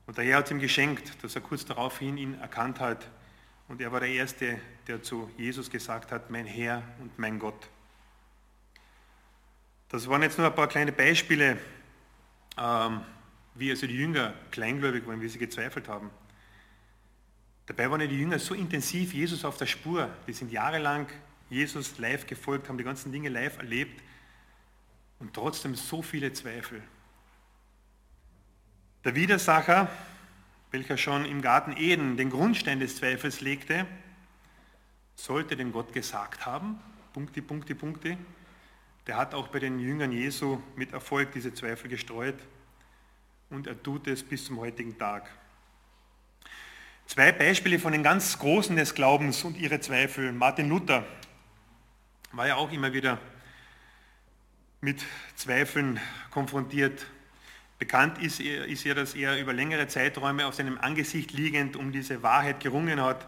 Und 0.05 0.17
der 0.17 0.25
Herr 0.25 0.37
hat 0.37 0.51
ihm 0.51 0.59
geschenkt, 0.59 1.23
dass 1.23 1.35
er 1.35 1.41
kurz 1.41 1.65
daraufhin 1.65 2.17
ihn 2.17 2.39
erkannt 2.39 2.79
hat. 2.79 3.09
Und 3.67 3.81
er 3.81 3.91
war 3.91 4.01
der 4.01 4.09
Erste, 4.09 4.59
der 4.87 5.01
zu 5.01 5.31
Jesus 5.37 5.69
gesagt 5.69 6.11
hat, 6.11 6.29
mein 6.29 6.45
Herr 6.45 6.83
und 6.99 7.17
mein 7.17 7.39
Gott. 7.39 7.69
Das 9.89 10.09
waren 10.09 10.21
jetzt 10.21 10.37
nur 10.37 10.47
ein 10.47 10.55
paar 10.55 10.67
kleine 10.67 10.91
Beispiele, 10.91 11.57
ähm, 12.57 13.01
wie 13.55 13.69
also 13.69 13.87
die 13.87 13.97
Jünger 13.97 14.33
kleingläubig 14.51 15.05
waren, 15.07 15.21
wie 15.21 15.29
sie 15.29 15.39
gezweifelt 15.39 15.87
haben. 15.87 16.09
Dabei 17.65 17.89
waren 17.89 18.01
ja 18.01 18.07
die 18.07 18.19
Jünger 18.19 18.39
so 18.39 18.53
intensiv 18.53 19.13
Jesus 19.13 19.45
auf 19.45 19.57
der 19.57 19.67
Spur. 19.67 20.09
Die 20.27 20.33
sind 20.33 20.51
jahrelang 20.51 21.07
Jesus 21.49 21.97
live 21.97 22.25
gefolgt, 22.25 22.67
haben 22.67 22.77
die 22.77 22.83
ganzen 22.83 23.11
Dinge 23.11 23.29
live 23.29 23.57
erlebt 23.57 24.01
und 25.19 25.33
trotzdem 25.33 25.75
so 25.75 26.01
viele 26.01 26.33
Zweifel. 26.33 26.81
Der 29.05 29.15
Widersacher, 29.15 29.89
welcher 30.71 30.97
schon 30.97 31.25
im 31.25 31.41
Garten 31.41 31.75
Eden 31.77 32.17
den 32.17 32.29
Grundstein 32.29 32.79
des 32.79 32.97
Zweifels 32.97 33.41
legte, 33.41 33.85
sollte 35.15 35.55
den 35.55 35.71
Gott 35.71 35.93
gesagt 35.93 36.45
haben, 36.45 36.79
Punkte, 37.13 37.41
Punkte, 37.41 37.75
Punkte, 37.75 38.17
der 39.05 39.17
hat 39.17 39.33
auch 39.33 39.49
bei 39.49 39.59
den 39.59 39.79
Jüngern 39.79 40.11
Jesu 40.11 40.61
mit 40.75 40.93
Erfolg 40.93 41.31
diese 41.33 41.53
Zweifel 41.53 41.89
gestreut 41.89 42.39
und 43.49 43.67
er 43.67 43.81
tut 43.81 44.07
es 44.07 44.23
bis 44.23 44.45
zum 44.45 44.59
heutigen 44.59 44.97
Tag. 44.97 45.29
Zwei 47.05 47.31
Beispiele 47.31 47.79
von 47.79 47.91
den 47.91 48.01
ganz 48.01 48.39
Großen 48.39 48.75
des 48.75 48.95
Glaubens 48.95 49.43
und 49.43 49.57
ihre 49.57 49.79
Zweifel. 49.79 50.31
Martin 50.31 50.69
Luther 50.69 51.05
war 52.31 52.47
ja 52.47 52.55
auch 52.55 52.71
immer 52.71 52.93
wieder 52.93 53.19
mit 54.81 55.03
Zweifeln 55.35 55.99
konfrontiert. 56.31 57.05
Bekannt 57.77 58.17
ist, 58.19 58.39
ist 58.39 58.83
ja, 58.85 58.93
dass 58.93 59.13
er 59.13 59.39
über 59.39 59.53
längere 59.53 59.87
Zeiträume 59.87 60.47
auf 60.47 60.55
seinem 60.55 60.77
Angesicht 60.77 61.31
liegend 61.31 61.75
um 61.75 61.91
diese 61.91 62.23
Wahrheit 62.23 62.59
gerungen 62.59 63.01
hat. 63.01 63.27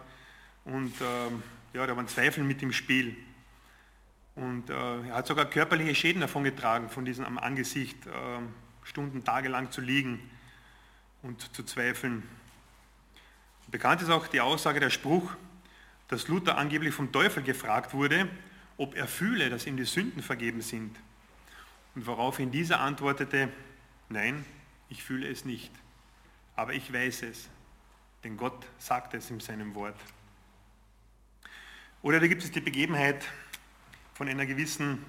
Und 0.63 0.93
ähm, 1.01 1.43
ja, 1.73 1.85
da 1.85 1.95
waren 1.95 2.07
Zweifel 2.07 2.43
mit 2.43 2.63
im 2.63 2.73
Spiel. 2.73 3.15
Und 4.35 4.69
äh, 4.69 4.73
er 4.73 5.15
hat 5.15 5.27
sogar 5.27 5.45
körperliche 5.45 5.95
Schäden 5.95 6.21
davon 6.21 6.43
getragen, 6.43 6.89
von 6.89 7.05
diesem 7.05 7.25
am 7.25 7.37
Angesicht 7.37 8.05
äh, 8.07 8.09
Stunden, 8.85 9.25
Tage 9.25 9.49
lang 9.49 9.71
zu 9.71 9.81
liegen 9.81 10.19
und 11.21 11.53
zu 11.53 11.63
zweifeln. 11.63 12.23
Bekannt 13.67 14.01
ist 14.01 14.09
auch 14.09 14.27
die 14.27 14.39
Aussage, 14.39 14.79
der 14.79 14.89
Spruch, 14.89 15.35
dass 16.07 16.27
Luther 16.27 16.57
angeblich 16.57 16.93
vom 16.93 17.11
Teufel 17.11 17.43
gefragt 17.43 17.93
wurde, 17.93 18.29
ob 18.77 18.95
er 18.95 19.07
fühle, 19.07 19.49
dass 19.49 19.65
ihm 19.65 19.75
die 19.75 19.85
Sünden 19.85 20.21
vergeben 20.21 20.61
sind. 20.61 20.95
Und 21.95 22.05
woraufhin 22.05 22.51
dieser 22.51 22.79
antwortete, 22.79 23.49
nein, 24.09 24.45
ich 24.87 25.03
fühle 25.03 25.27
es 25.27 25.45
nicht, 25.45 25.71
aber 26.55 26.73
ich 26.73 26.93
weiß 26.93 27.23
es, 27.23 27.49
denn 28.23 28.37
Gott 28.37 28.65
sagt 28.77 29.13
es 29.13 29.29
in 29.29 29.39
seinem 29.39 29.75
Wort. 29.75 29.99
Oder 32.01 32.19
da 32.19 32.27
gibt 32.27 32.43
es 32.43 32.51
die 32.51 32.61
Begebenheit 32.61 33.25
von 34.13 34.29
einer 34.29 34.45
gewissen 34.45 35.03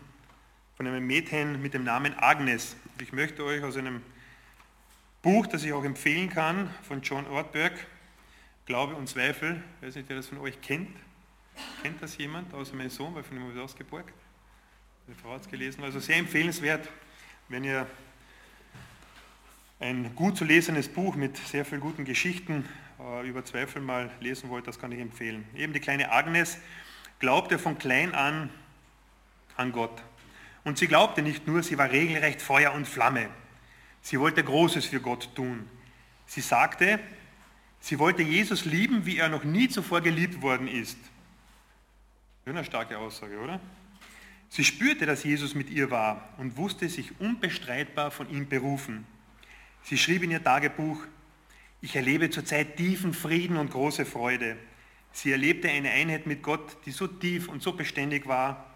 von 0.76 0.86
einem 0.86 1.06
Mädchen 1.06 1.62
mit 1.62 1.72
dem 1.72 1.84
Namen 1.84 2.14
Agnes. 2.18 2.76
Ich 2.98 3.12
möchte 3.12 3.44
euch 3.44 3.62
aus 3.62 3.76
einem 3.76 4.00
Buch, 5.20 5.46
das 5.46 5.62
ich 5.64 5.72
auch 5.74 5.84
empfehlen 5.84 6.30
kann, 6.30 6.70
von 6.88 7.02
John 7.02 7.26
Ortberg, 7.26 7.74
Glaube 8.64 8.94
und 8.94 9.06
Zweifel, 9.06 9.62
ich 9.80 9.86
weiß 9.86 9.96
nicht, 9.96 10.08
wer 10.08 10.16
das 10.16 10.28
von 10.28 10.38
euch 10.38 10.58
kennt. 10.62 10.96
Kennt 11.82 12.00
das 12.00 12.16
jemand, 12.16 12.54
außer 12.54 12.74
mein 12.74 12.88
Sohn, 12.88 13.14
weil 13.14 13.22
von 13.22 13.36
ihm 13.36 13.42
habe 13.42 13.52
ich 13.52 13.60
ausgeborgt. 13.60 14.14
Meine 15.06 15.18
Frau 15.18 15.32
hat 15.32 15.42
es 15.42 15.48
gelesen. 15.50 15.84
Also 15.84 16.00
sehr 16.00 16.16
empfehlenswert, 16.16 16.88
wenn 17.50 17.64
ihr 17.64 17.86
ein 19.78 20.14
gut 20.14 20.38
zu 20.38 20.46
lesendes 20.46 20.88
Buch 20.88 21.16
mit 21.16 21.36
sehr 21.36 21.66
vielen 21.66 21.82
guten 21.82 22.06
Geschichten 22.06 22.66
äh, 22.98 23.28
über 23.28 23.44
Zweifel 23.44 23.82
mal 23.82 24.10
lesen 24.20 24.48
wollt, 24.48 24.66
das 24.66 24.78
kann 24.78 24.90
ich 24.90 25.00
empfehlen. 25.00 25.46
Eben 25.54 25.74
die 25.74 25.80
kleine 25.80 26.12
Agnes 26.12 26.56
glaubte 27.18 27.58
von 27.58 27.76
klein 27.76 28.14
an 28.14 28.48
an 29.58 29.72
Gott. 29.72 30.02
Und 30.66 30.78
sie 30.78 30.88
glaubte 30.88 31.22
nicht 31.22 31.46
nur, 31.46 31.62
sie 31.62 31.78
war 31.78 31.92
regelrecht 31.92 32.42
Feuer 32.42 32.72
und 32.72 32.88
Flamme. 32.88 33.28
Sie 34.02 34.18
wollte 34.18 34.42
Großes 34.42 34.86
für 34.86 34.98
Gott 34.98 35.32
tun. 35.36 35.70
Sie 36.26 36.40
sagte, 36.40 36.98
sie 37.78 38.00
wollte 38.00 38.24
Jesus 38.24 38.64
lieben, 38.64 39.06
wie 39.06 39.18
er 39.18 39.28
noch 39.28 39.44
nie 39.44 39.68
zuvor 39.68 40.00
geliebt 40.00 40.42
worden 40.42 40.66
ist. 40.66 40.98
Eine 42.46 42.64
starke 42.64 42.98
Aussage, 42.98 43.38
oder? 43.38 43.60
Sie 44.48 44.64
spürte, 44.64 45.06
dass 45.06 45.22
Jesus 45.22 45.54
mit 45.54 45.70
ihr 45.70 45.92
war 45.92 46.30
und 46.36 46.56
wusste 46.56 46.88
sich 46.88 47.20
unbestreitbar 47.20 48.10
von 48.10 48.28
ihm 48.28 48.48
berufen. 48.48 49.06
Sie 49.84 49.96
schrieb 49.96 50.24
in 50.24 50.32
ihr 50.32 50.42
Tagebuch, 50.42 50.98
ich 51.80 51.94
erlebe 51.94 52.28
zurzeit 52.28 52.76
tiefen 52.76 53.14
Frieden 53.14 53.56
und 53.56 53.70
große 53.70 54.04
Freude. 54.04 54.56
Sie 55.12 55.30
erlebte 55.30 55.70
eine 55.70 55.92
Einheit 55.92 56.26
mit 56.26 56.42
Gott, 56.42 56.76
die 56.86 56.90
so 56.90 57.06
tief 57.06 57.46
und 57.46 57.62
so 57.62 57.72
beständig 57.72 58.26
war, 58.26 58.75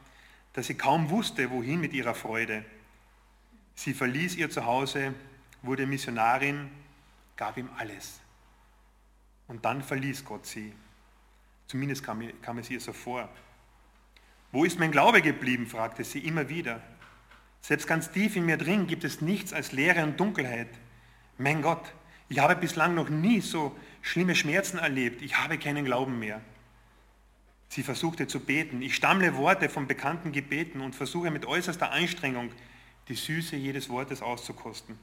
dass 0.52 0.66
sie 0.66 0.75
kaum 0.75 1.11
wusste, 1.11 1.50
wohin 1.50 1.80
mit 1.80 1.92
ihrer 1.92 2.14
Freude. 2.14 2.64
Sie 3.75 3.95
verließ 3.95 4.37
ihr 4.37 4.50
Zuhause, 4.50 5.14
wurde 5.62 5.87
Missionarin, 5.87 6.71
gab 7.37 7.57
ihm 7.57 7.71
alles. 7.76 8.21
Und 9.49 9.64
dann 9.64 9.83
verließ 9.83 10.25
Gott 10.25 10.47
sie. 10.47 10.73
Zumindest 11.66 12.02
kam, 12.02 12.23
kam 12.42 12.59
es 12.59 12.71
ihr 12.71 12.80
so 12.80 12.92
vor. 12.92 13.28
Wo 14.52 14.64
ist 14.64 14.78
mein 14.78 14.90
Glaube 14.90 15.23
geblieben? 15.23 15.66
fragte 15.66 16.04
sie 16.04 16.21
immer 16.21 16.49
wieder. 16.49 16.80
Selbst 17.61 17.87
ganz 17.87 18.11
tief 18.11 18.37
in 18.37 18.47
mir 18.47 18.57
drin 18.57 18.87
gibt 18.87 19.04
es 19.04 19.21
nichts 19.21 19.52
als 19.52 19.73
Leere 19.73 20.02
und 20.02 20.19
Dunkelheit. 20.19 20.69
Mein 21.38 21.62
Gott, 21.62 21.92
ich 22.28 22.38
habe 22.38 22.57
bislang 22.57 22.95
noch 22.95 23.09
nie 23.09 23.40
so 23.40 23.76
schlimme 24.02 24.35
Schmerzen 24.35 24.78
erlebt. 24.78 25.23
Ich 25.23 25.38
habe 25.38 25.59
keinen 25.59 25.85
Glauben 25.85 26.19
mehr. 26.19 26.40
Sie 27.70 27.84
versuchte 27.84 28.26
zu 28.26 28.40
beten. 28.40 28.82
Ich 28.82 28.96
stammle 28.96 29.36
Worte 29.36 29.68
von 29.68 29.86
bekannten 29.86 30.32
Gebeten 30.32 30.80
und 30.80 30.96
versuche 30.96 31.30
mit 31.30 31.46
äußerster 31.46 31.92
Anstrengung 31.92 32.50
die 33.06 33.14
Süße 33.14 33.54
jedes 33.54 33.88
Wortes 33.88 34.22
auszukosten. 34.22 34.98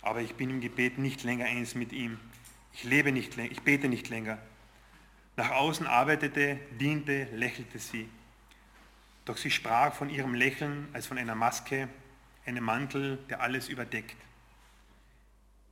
Aber 0.00 0.20
ich 0.20 0.36
bin 0.36 0.50
im 0.50 0.60
Gebet 0.60 0.98
nicht 0.98 1.24
länger 1.24 1.46
eins 1.46 1.74
mit 1.74 1.92
ihm. 1.92 2.20
Ich 2.72 2.84
lebe 2.84 3.10
nicht 3.10 3.34
länger, 3.34 3.50
ich 3.50 3.62
bete 3.62 3.88
nicht 3.88 4.08
länger. 4.08 4.38
Nach 5.36 5.50
außen 5.50 5.84
arbeitete, 5.88 6.60
diente, 6.78 7.24
lächelte 7.32 7.80
sie. 7.80 8.08
Doch 9.24 9.36
sie 9.36 9.50
sprach 9.50 9.92
von 9.92 10.10
ihrem 10.10 10.34
Lächeln 10.34 10.86
als 10.92 11.08
von 11.08 11.18
einer 11.18 11.34
Maske, 11.34 11.88
einem 12.46 12.62
Mantel, 12.62 13.18
der 13.28 13.40
alles 13.40 13.68
überdeckt. 13.68 14.16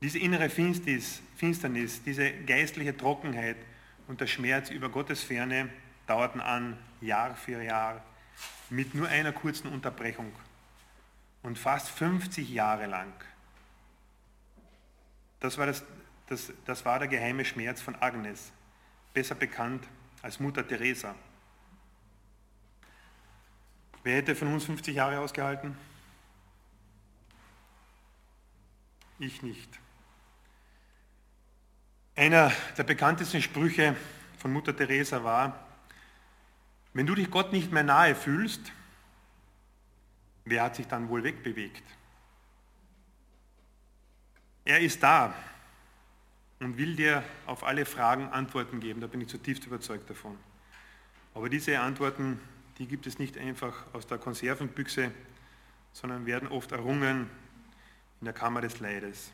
Diese 0.02 0.18
innere 0.18 0.50
Finsternis, 0.50 1.22
Finsternis 1.36 2.02
diese 2.02 2.32
geistliche 2.32 2.96
Trockenheit 2.96 3.56
und 4.08 4.20
der 4.20 4.26
Schmerz 4.26 4.70
über 4.70 4.88
Gottes 4.88 5.22
Ferne 5.22 5.68
dauerten 6.08 6.40
an, 6.40 6.78
Jahr 7.00 7.36
für 7.36 7.62
Jahr, 7.62 8.02
mit 8.70 8.94
nur 8.94 9.08
einer 9.08 9.32
kurzen 9.32 9.68
Unterbrechung. 9.68 10.32
Und 11.42 11.58
fast 11.58 11.88
50 11.90 12.50
Jahre 12.50 12.86
lang. 12.86 13.12
Das 15.40 15.56
war, 15.58 15.66
das, 15.66 15.84
das, 16.26 16.52
das 16.64 16.84
war 16.84 16.98
der 16.98 17.08
geheime 17.08 17.44
Schmerz 17.44 17.80
von 17.80 17.94
Agnes, 17.96 18.50
besser 19.14 19.34
bekannt 19.34 19.86
als 20.22 20.40
Mutter 20.40 20.66
Teresa. 20.66 21.14
Wer 24.02 24.16
hätte 24.16 24.34
von 24.34 24.52
uns 24.52 24.64
50 24.64 24.96
Jahre 24.96 25.20
ausgehalten? 25.20 25.76
Ich 29.18 29.42
nicht. 29.42 29.68
Einer 32.16 32.52
der 32.76 32.84
bekanntesten 32.84 33.42
Sprüche 33.42 33.94
von 34.38 34.52
Mutter 34.52 34.76
Teresa 34.76 35.22
war, 35.22 35.67
wenn 36.98 37.06
du 37.06 37.14
dich 37.14 37.30
Gott 37.30 37.52
nicht 37.52 37.70
mehr 37.70 37.84
nahe 37.84 38.16
fühlst, 38.16 38.72
wer 40.44 40.64
hat 40.64 40.74
sich 40.74 40.88
dann 40.88 41.08
wohl 41.08 41.22
wegbewegt? 41.22 41.84
Er 44.64 44.80
ist 44.80 45.00
da 45.00 45.32
und 46.58 46.76
will 46.76 46.96
dir 46.96 47.22
auf 47.46 47.62
alle 47.62 47.84
Fragen 47.84 48.26
Antworten 48.30 48.80
geben, 48.80 49.00
da 49.00 49.06
bin 49.06 49.20
ich 49.20 49.28
zutiefst 49.28 49.64
überzeugt 49.64 50.10
davon. 50.10 50.36
Aber 51.34 51.48
diese 51.48 51.78
Antworten, 51.78 52.40
die 52.78 52.88
gibt 52.88 53.06
es 53.06 53.20
nicht 53.20 53.38
einfach 53.38 53.84
aus 53.92 54.08
der 54.08 54.18
Konservenbüchse, 54.18 55.12
sondern 55.92 56.26
werden 56.26 56.48
oft 56.48 56.72
errungen 56.72 57.30
in 58.18 58.24
der 58.24 58.34
Kammer 58.34 58.60
des 58.60 58.80
Leides. 58.80 59.30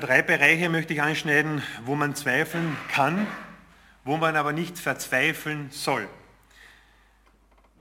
Drei 0.00 0.20
Bereiche 0.20 0.68
möchte 0.68 0.92
ich 0.92 1.00
anschneiden, 1.00 1.62
wo 1.84 1.94
man 1.94 2.14
zweifeln 2.14 2.76
kann, 2.88 3.26
wo 4.04 4.16
man 4.16 4.36
aber 4.36 4.52
nicht 4.52 4.78
verzweifeln 4.78 5.70
soll. 5.70 6.08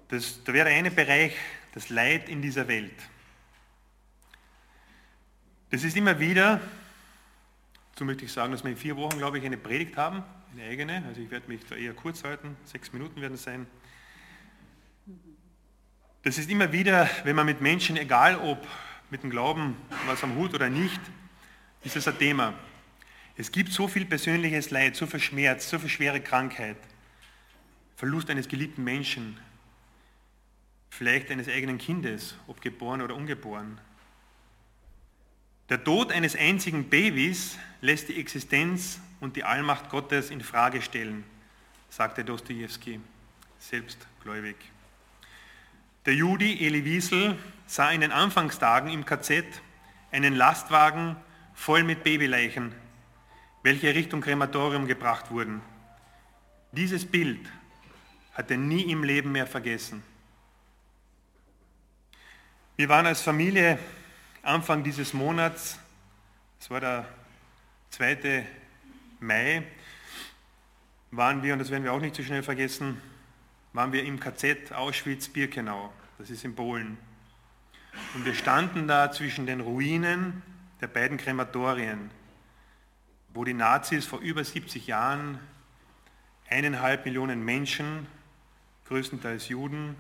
Das, 0.08 0.44
da 0.44 0.54
wäre 0.54 0.70
eine 0.70 0.92
Bereich 0.92 1.36
das 1.74 1.90
Leid 1.90 2.30
in 2.30 2.42
dieser 2.42 2.68
Welt. 2.68 2.94
Das 5.72 5.84
ist 5.84 5.98
immer 5.98 6.20
wieder, 6.20 6.62
so 7.98 8.06
möchte 8.06 8.24
ich 8.24 8.32
sagen, 8.32 8.54
dass 8.54 8.64
wir 8.64 8.72
in 8.72 8.78
vier 8.78 8.96
Wochen, 8.96 9.18
glaube 9.18 9.40
ich, 9.40 9.46
eine 9.46 9.58
Predigt 9.58 9.98
haben, 9.98 10.24
eine 10.54 10.64
eigene. 10.70 11.04
Also 11.08 11.20
ich 11.20 11.30
werde 11.32 11.50
mich 11.50 11.66
da 11.66 11.76
eher 11.76 11.94
kurz 11.94 12.24
halten, 12.24 12.56
sechs 12.64 12.94
Minuten 12.94 13.20
werden 13.20 13.34
es 13.34 13.44
sein. 13.44 13.68
Das 16.24 16.38
ist 16.38 16.50
immer 16.50 16.72
wieder, 16.72 17.10
wenn 17.26 17.36
man 17.36 17.46
mit 17.46 17.60
Menschen, 17.60 17.98
egal 17.98 18.38
ob 18.38 18.66
mit 19.10 19.24
dem 19.24 19.30
Glauben 19.30 19.76
was 20.08 20.24
am 20.24 20.36
Hut 20.36 20.54
oder 20.54 20.70
nicht, 20.70 21.02
ist 21.86 21.96
es 21.96 22.08
ein 22.08 22.18
Thema. 22.18 22.54
Es 23.38 23.52
gibt 23.52 23.72
so 23.72 23.88
viel 23.88 24.06
persönliches 24.06 24.72
Leid, 24.72 24.96
so 24.96 25.06
viel 25.06 25.20
Schmerz, 25.20 25.70
so 25.70 25.78
viel 25.78 25.90
schwere 25.90 26.20
Krankheit, 26.20 26.78
Verlust 27.96 28.30
eines 28.30 28.48
geliebten 28.48 28.84
Menschen, 28.84 29.38
vielleicht 30.90 31.30
eines 31.30 31.48
eigenen 31.48 31.78
Kindes, 31.78 32.36
ob 32.48 32.60
geboren 32.60 33.02
oder 33.02 33.16
ungeboren. 33.16 33.80
Der 35.70 35.84
Tod 35.84 36.12
eines 36.12 36.36
einzigen 36.36 36.90
Babys 36.90 37.58
lässt 37.82 38.10
die 38.10 38.20
Existenz 38.20 39.00
und 39.20 39.36
die 39.36 39.44
Allmacht 39.44 39.90
Gottes 39.90 40.30
in 40.32 40.42
Frage 40.42 40.82
stellen, 40.82 41.24
sagte 41.90 42.24
Dostoevsky, 42.24 43.00
selbstgläubig. 43.60 44.56
Der 46.06 46.16
Judi 46.16 46.66
Eli 46.66 46.84
Wiesel 46.86 47.38
sah 47.68 47.92
in 47.92 48.02
den 48.02 48.12
Anfangstagen 48.12 48.92
im 48.92 49.06
KZ 49.06 49.44
einen 50.12 50.36
Lastwagen 50.36 51.16
voll 51.56 51.84
mit 51.84 52.04
Babyleichen, 52.04 52.74
welche 53.64 53.96
Richtung 53.96 54.22
Krematorium 54.22 54.86
gebracht 54.86 55.32
wurden. 55.32 55.62
Dieses 56.72 57.06
Bild 57.06 57.40
hat 58.34 58.52
er 58.52 58.58
nie 58.58 58.92
im 58.92 59.04
Leben 59.04 59.32
mehr 59.32 59.48
vergessen. 59.48 60.04
Wir 62.76 62.90
waren 62.90 63.06
als 63.06 63.22
Familie 63.22 63.80
Anfang 64.44 64.84
dieses 64.84 65.14
Monats, 65.14 65.80
es 66.60 66.70
war 66.70 66.82
der 66.82 67.08
2. 67.92 68.46
Mai, 69.22 69.64
waren 71.12 71.42
wir, 71.42 71.54
und 71.54 71.60
das 71.60 71.72
werden 71.72 71.84
wir 71.84 71.94
auch 71.94 72.02
nicht 72.02 72.16
so 72.16 72.22
schnell 72.22 72.44
vergessen, 72.44 73.02
waren 73.72 73.94
wir 73.94 74.04
im 74.04 74.20
KZ 74.20 74.74
Auschwitz-Birkenau, 74.74 75.92
das 76.18 76.30
ist 76.30 76.44
in 76.44 76.54
Polen. 76.54 76.98
Und 78.14 78.26
wir 78.26 78.34
standen 78.34 78.88
da 78.88 79.12
zwischen 79.12 79.46
den 79.46 79.62
Ruinen 79.62 80.44
der 80.86 80.94
beiden 80.94 81.18
Krematorien, 81.18 82.12
wo 83.34 83.44
die 83.44 83.56
Nazis 83.56 84.06
vor 84.06 84.20
über 84.20 84.44
70 84.44 84.86
Jahren 84.86 85.40
eineinhalb 86.48 87.06
Millionen 87.06 87.44
Menschen, 87.44 88.06
größtenteils 88.88 89.50
Juden, 89.50 89.96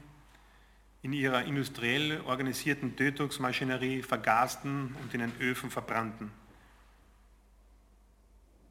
in 1.02 1.12
ihrer 1.12 1.44
industriell 1.44 2.22
organisierten 2.22 2.96
Tötungsmaschinerie 2.96 4.04
vergasten 4.04 4.96
und 5.02 5.12
in 5.12 5.22
den 5.22 5.34
Öfen 5.40 5.72
verbrannten. 5.72 6.30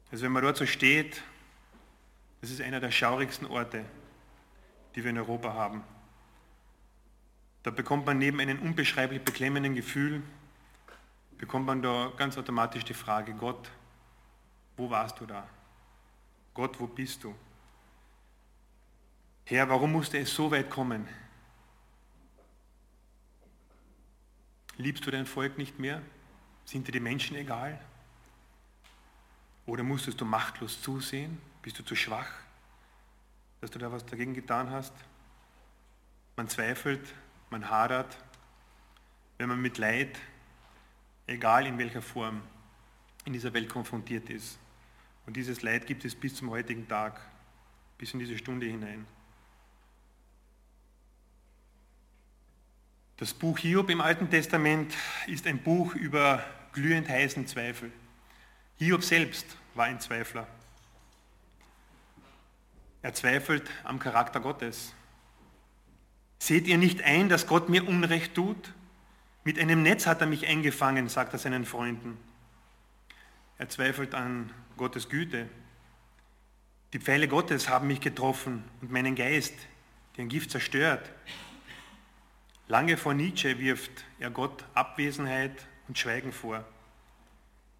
Also 0.09 0.23
wenn 0.23 0.31
man 0.31 0.43
dort 0.43 0.55
so 0.55 0.65
steht, 0.65 1.21
das 2.39 2.49
ist 2.49 2.61
einer 2.61 2.79
der 2.79 2.91
schaurigsten 2.91 3.45
Orte, 3.45 3.83
die 4.95 5.03
wir 5.03 5.09
in 5.09 5.17
Europa 5.17 5.53
haben. 5.53 5.83
Da 7.63 7.71
bekommt 7.71 8.05
man 8.05 8.19
neben 8.19 8.39
einem 8.39 8.59
unbeschreiblich 8.59 9.21
beklemmenden 9.21 9.75
Gefühl, 9.75 10.23
bekommt 11.37 11.65
man 11.65 11.81
da 11.81 12.11
ganz 12.17 12.37
automatisch 12.37 12.85
die 12.85 12.93
Frage, 12.93 13.33
Gott, 13.33 13.69
wo 14.77 14.89
warst 14.89 15.19
du 15.19 15.25
da? 15.25 15.47
Gott, 16.53 16.79
wo 16.79 16.87
bist 16.87 17.23
du? 17.23 17.35
Herr, 19.45 19.69
warum 19.69 19.91
musste 19.91 20.17
es 20.17 20.33
so 20.33 20.49
weit 20.51 20.69
kommen? 20.69 21.07
Liebst 24.77 25.05
du 25.05 25.11
dein 25.11 25.25
Volk 25.25 25.57
nicht 25.57 25.79
mehr? 25.79 26.01
Sind 26.65 26.87
dir 26.87 26.91
die 26.91 26.99
Menschen 26.99 27.37
egal? 27.37 27.79
Oder 29.65 29.83
musstest 29.83 30.19
du 30.19 30.25
machtlos 30.25 30.81
zusehen? 30.81 31.39
Bist 31.61 31.79
du 31.79 31.83
zu 31.83 31.95
schwach, 31.95 32.29
dass 33.61 33.71
du 33.71 33.79
da 33.79 33.91
was 33.91 34.05
dagegen 34.05 34.33
getan 34.33 34.69
hast? 34.69 34.93
Man 36.35 36.49
zweifelt, 36.49 37.13
man 37.49 37.69
hadert, 37.69 38.17
wenn 39.37 39.49
man 39.49 39.61
mit 39.61 39.77
Leid, 39.77 40.17
egal 41.27 41.67
in 41.67 41.77
welcher 41.77 42.01
Form, 42.01 42.41
in 43.25 43.33
dieser 43.33 43.53
Welt 43.53 43.69
konfrontiert 43.69 44.29
ist. 44.29 44.59
Und 45.25 45.35
dieses 45.35 45.61
Leid 45.61 45.87
gibt 45.87 46.05
es 46.05 46.15
bis 46.15 46.35
zum 46.35 46.49
heutigen 46.49 46.87
Tag, 46.87 47.19
bis 47.97 48.13
in 48.13 48.19
diese 48.19 48.37
Stunde 48.37 48.67
hinein. 48.67 49.05
Das 53.17 53.33
Buch 53.33 53.57
Hiob 53.59 53.89
im 53.89 54.01
Alten 54.01 54.29
Testament 54.29 54.93
ist 55.25 55.47
ein 55.47 55.63
Buch 55.63 55.95
über 55.95 56.43
glühend 56.73 57.07
heißen 57.07 57.47
Zweifel. 57.47 57.91
Hiob 58.77 59.03
selbst 59.03 59.45
war 59.73 59.85
ein 59.85 60.01
Zweifler. 60.01 60.47
Er 63.01 63.13
zweifelt 63.13 63.69
am 63.83 63.99
Charakter 63.99 64.39
Gottes. 64.41 64.93
Seht 66.39 66.67
ihr 66.67 66.77
nicht 66.77 67.03
ein, 67.03 67.29
dass 67.29 67.47
Gott 67.47 67.69
mir 67.69 67.87
Unrecht 67.87 68.35
tut? 68.35 68.73
Mit 69.45 69.59
einem 69.59 69.83
Netz 69.83 70.07
hat 70.07 70.21
er 70.21 70.27
mich 70.27 70.47
eingefangen, 70.47 71.07
sagt 71.07 71.33
er 71.33 71.39
seinen 71.39 71.65
Freunden. 71.65 72.17
Er 73.59 73.69
zweifelt 73.69 74.15
an 74.15 74.51
Gottes 74.75 75.07
Güte. 75.07 75.47
Die 76.93 76.99
Pfeile 76.99 77.27
Gottes 77.27 77.69
haben 77.69 77.85
mich 77.85 78.01
getroffen 78.01 78.63
und 78.81 78.91
meinen 78.91 79.13
Geist, 79.13 79.53
den 80.17 80.29
Gift 80.29 80.49
zerstört. 80.49 81.11
Lange 82.67 82.97
vor 82.97 83.13
Nietzsche 83.13 83.59
wirft 83.59 83.91
er 84.19 84.31
Gott 84.31 84.65
Abwesenheit 84.73 85.67
und 85.87 85.95
Schweigen 85.95 86.31
vor. 86.31 86.65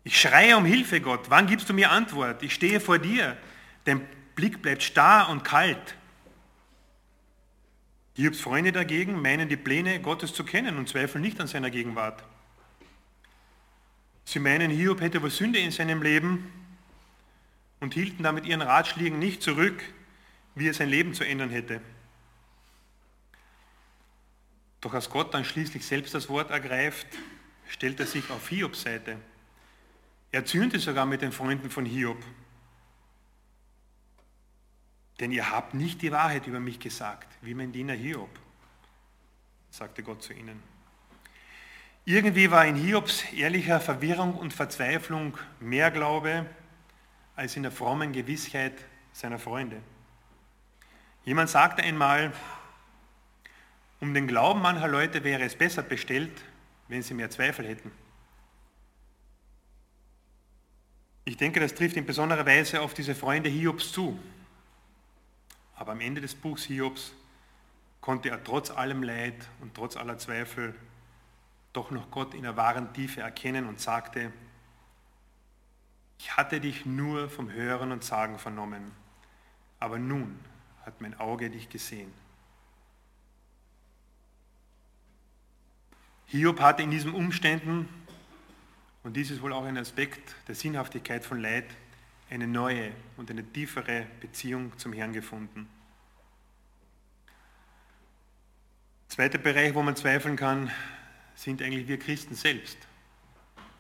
Ich 0.04 0.22
schreie 0.22 0.56
um 0.58 0.66
Hilfe, 0.66 1.02
Gott. 1.02 1.32
Wann 1.32 1.48
gibst 1.48 1.68
du 1.68 1.74
mir 1.74 1.90
Antwort? 1.90 2.44
Ich 2.44 2.54
stehe 2.54 2.80
vor 2.80 3.00
dir. 3.00 3.38
Dein 3.86 4.08
Blick 4.36 4.62
bleibt 4.62 4.84
starr 4.84 5.30
und 5.30 5.44
kalt. 5.44 5.96
Hiobs 8.16 8.40
Freunde 8.40 8.72
dagegen 8.72 9.22
meinen 9.22 9.50
die 9.50 9.58
Pläne 9.58 10.02
Gottes 10.02 10.34
zu 10.34 10.46
kennen 10.46 10.78
und 10.78 10.88
zweifeln 10.88 11.22
nicht 11.22 11.40
an 11.42 11.48
seiner 11.48 11.70
Gegenwart. 11.70 12.24
Sie 14.24 14.40
meinen, 14.40 14.72
Hiob 14.72 15.02
hätte 15.02 15.22
wohl 15.22 15.30
Sünde 15.30 15.60
in 15.60 15.72
seinem 15.72 16.02
Leben 16.02 16.52
und 17.82 17.94
hielten 17.94 18.24
damit 18.24 18.46
ihren 18.46 18.62
Ratschlägen 18.62 19.20
nicht 19.20 19.44
zurück, 19.44 19.84
wie 20.56 20.68
er 20.68 20.74
sein 20.74 20.90
Leben 20.90 21.14
zu 21.14 21.26
ändern 21.26 21.50
hätte. 21.50 21.82
Doch 24.80 24.94
als 24.94 25.10
Gott 25.10 25.34
dann 25.34 25.44
schließlich 25.44 25.86
selbst 25.86 26.14
das 26.14 26.30
Wort 26.30 26.52
ergreift, 26.52 27.08
stellt 27.68 28.00
er 28.00 28.06
sich 28.06 28.30
auf 28.30 28.48
Hiobs 28.48 28.82
Seite. 28.84 29.18
Er 30.32 30.46
zürnte 30.46 30.80
sogar 30.80 31.06
mit 31.06 31.22
den 31.22 31.32
Freunden 31.32 31.70
von 31.70 31.86
Hiob. 31.86 32.24
Denn 35.20 35.32
ihr 35.32 35.50
habt 35.50 35.74
nicht 35.74 36.02
die 36.02 36.12
Wahrheit 36.12 36.48
über 36.48 36.60
mich 36.60 36.80
gesagt, 36.80 37.28
wie 37.42 37.54
mein 37.54 37.72
Diener 37.72 37.94
Hiob, 37.94 38.30
sagte 39.70 40.04
Gott 40.04 40.22
zu 40.22 40.34
ihnen. 40.34 40.62
Irgendwie 42.04 42.52
war 42.52 42.66
in 42.66 42.76
Hiobs 42.76 43.24
ehrlicher 43.34 43.80
Verwirrung 43.80 44.36
und 44.36 44.54
Verzweiflung 44.54 45.38
mehr 45.60 45.90
Glaube 45.90 46.46
als 47.36 47.56
in 47.56 47.64
der 47.64 47.72
frommen 47.72 48.12
Gewissheit 48.12 48.74
seiner 49.12 49.40
Freunde. 49.40 49.82
Jemand 51.24 51.50
sagte 51.50 51.82
einmal, 51.82 52.32
um 54.00 54.14
den 54.14 54.28
Glauben 54.28 54.62
mancher 54.62 54.88
Leute 54.88 55.24
wäre 55.24 55.44
es 55.44 55.56
besser 55.56 55.82
bestellt, 55.82 56.44
wenn 56.88 57.02
sie 57.02 57.16
mehr 57.16 57.32
Zweifel 57.32 57.66
hätten. 57.68 57.92
Ich 61.24 61.38
denke, 61.38 61.60
das 61.60 61.74
trifft 61.74 61.98
in 61.98 62.06
besonderer 62.06 62.46
Weise 62.46 62.82
auf 62.82 62.94
diese 62.94 63.16
Freunde 63.16 63.50
Hiobs 63.50 63.92
zu. 63.92 64.20
Aber 65.76 65.92
am 65.92 66.02
Ende 66.02 66.22
des 66.22 66.36
Buchs 66.36 66.64
Hiobs 66.64 67.14
konnte 68.02 68.30
er 68.30 68.44
trotz 68.44 68.72
allem 68.72 69.04
Leid 69.04 69.48
und 69.62 69.74
trotz 69.76 69.98
aller 69.98 70.18
Zweifel 70.18 70.76
doch 71.74 71.92
noch 71.92 72.10
Gott 72.12 72.34
in 72.34 72.44
der 72.44 72.56
wahren 72.56 72.94
Tiefe 72.94 73.22
erkennen 73.22 73.68
und 73.68 73.80
sagte, 73.80 74.32
ich 76.18 76.38
hatte 76.38 76.62
dich 76.62 76.86
nur 76.86 77.30
vom 77.30 77.52
Hören 77.52 77.92
und 77.92 78.04
Sagen 78.04 78.40
vernommen, 78.40 78.92
aber 79.80 80.00
nun 80.00 80.40
hat 80.86 81.02
mein 81.02 81.20
Auge 81.20 81.50
dich 81.50 81.68
gesehen. 81.70 82.14
Hiob 86.28 86.60
hatte 86.62 86.84
in 86.84 86.92
diesen 86.92 87.14
Umständen, 87.14 87.90
und 89.04 89.16
dies 89.16 89.30
ist 89.30 89.42
wohl 89.42 89.54
auch 89.54 89.66
ein 89.66 89.78
Aspekt 89.78 90.36
der 90.48 90.56
Sinnhaftigkeit 90.56 91.24
von 91.24 91.40
Leid, 91.40 91.66
eine 92.30 92.48
neue 92.48 92.92
und 93.18 93.30
eine 93.30 93.44
tiefere 93.44 94.08
Beziehung 94.20 94.78
zum 94.78 94.94
Herrn 94.94 95.14
gefunden. 95.14 95.68
Zweiter 99.08 99.38
Bereich, 99.38 99.74
wo 99.76 99.84
man 99.84 99.96
zweifeln 99.96 100.36
kann, 100.36 100.72
sind 101.36 101.62
eigentlich 101.62 101.88
wir 101.88 102.00
Christen 102.00 102.36
selbst. 102.36 102.78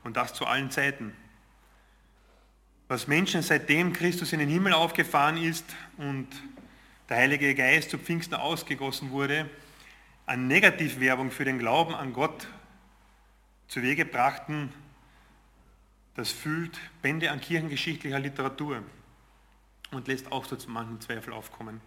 Und 0.04 0.18
das 0.18 0.34
zu 0.34 0.46
allen 0.46 0.70
Zeiten. 0.70 1.14
Was 2.88 3.08
Menschen 3.08 3.42
seitdem 3.42 3.94
Christus 3.94 4.32
in 4.34 4.40
den 4.40 4.50
Himmel 4.50 4.74
aufgefahren 4.74 5.38
ist 5.38 5.66
und 5.98 6.28
der 7.10 7.18
Heilige 7.18 7.56
Geist 7.56 7.90
zu 7.90 7.98
Pfingsten 7.98 8.36
ausgegossen 8.36 9.12
wurde, 9.12 9.50
an 10.28 10.48
Negativwerbung 10.48 11.32
für 11.32 11.46
den 11.46 11.60
Glauben 11.60 11.96
an 11.96 12.14
Gott 12.14 12.48
zu 13.68 13.82
Wege 13.82 14.06
brachten, 14.06 14.72
das 16.15 16.32
füllt 16.32 16.80
Bände 17.01 17.32
an 17.32 17.41
kirchengeschichtlicher 17.41 18.19
Literatur 18.19 18.82
und 19.91 20.08
lässt 20.08 20.32
auch 20.32 20.45
so 20.45 20.56
zu 20.56 20.69
manchen 20.69 20.99
Zweifel 21.01 21.34
aufkommen. 21.34 21.82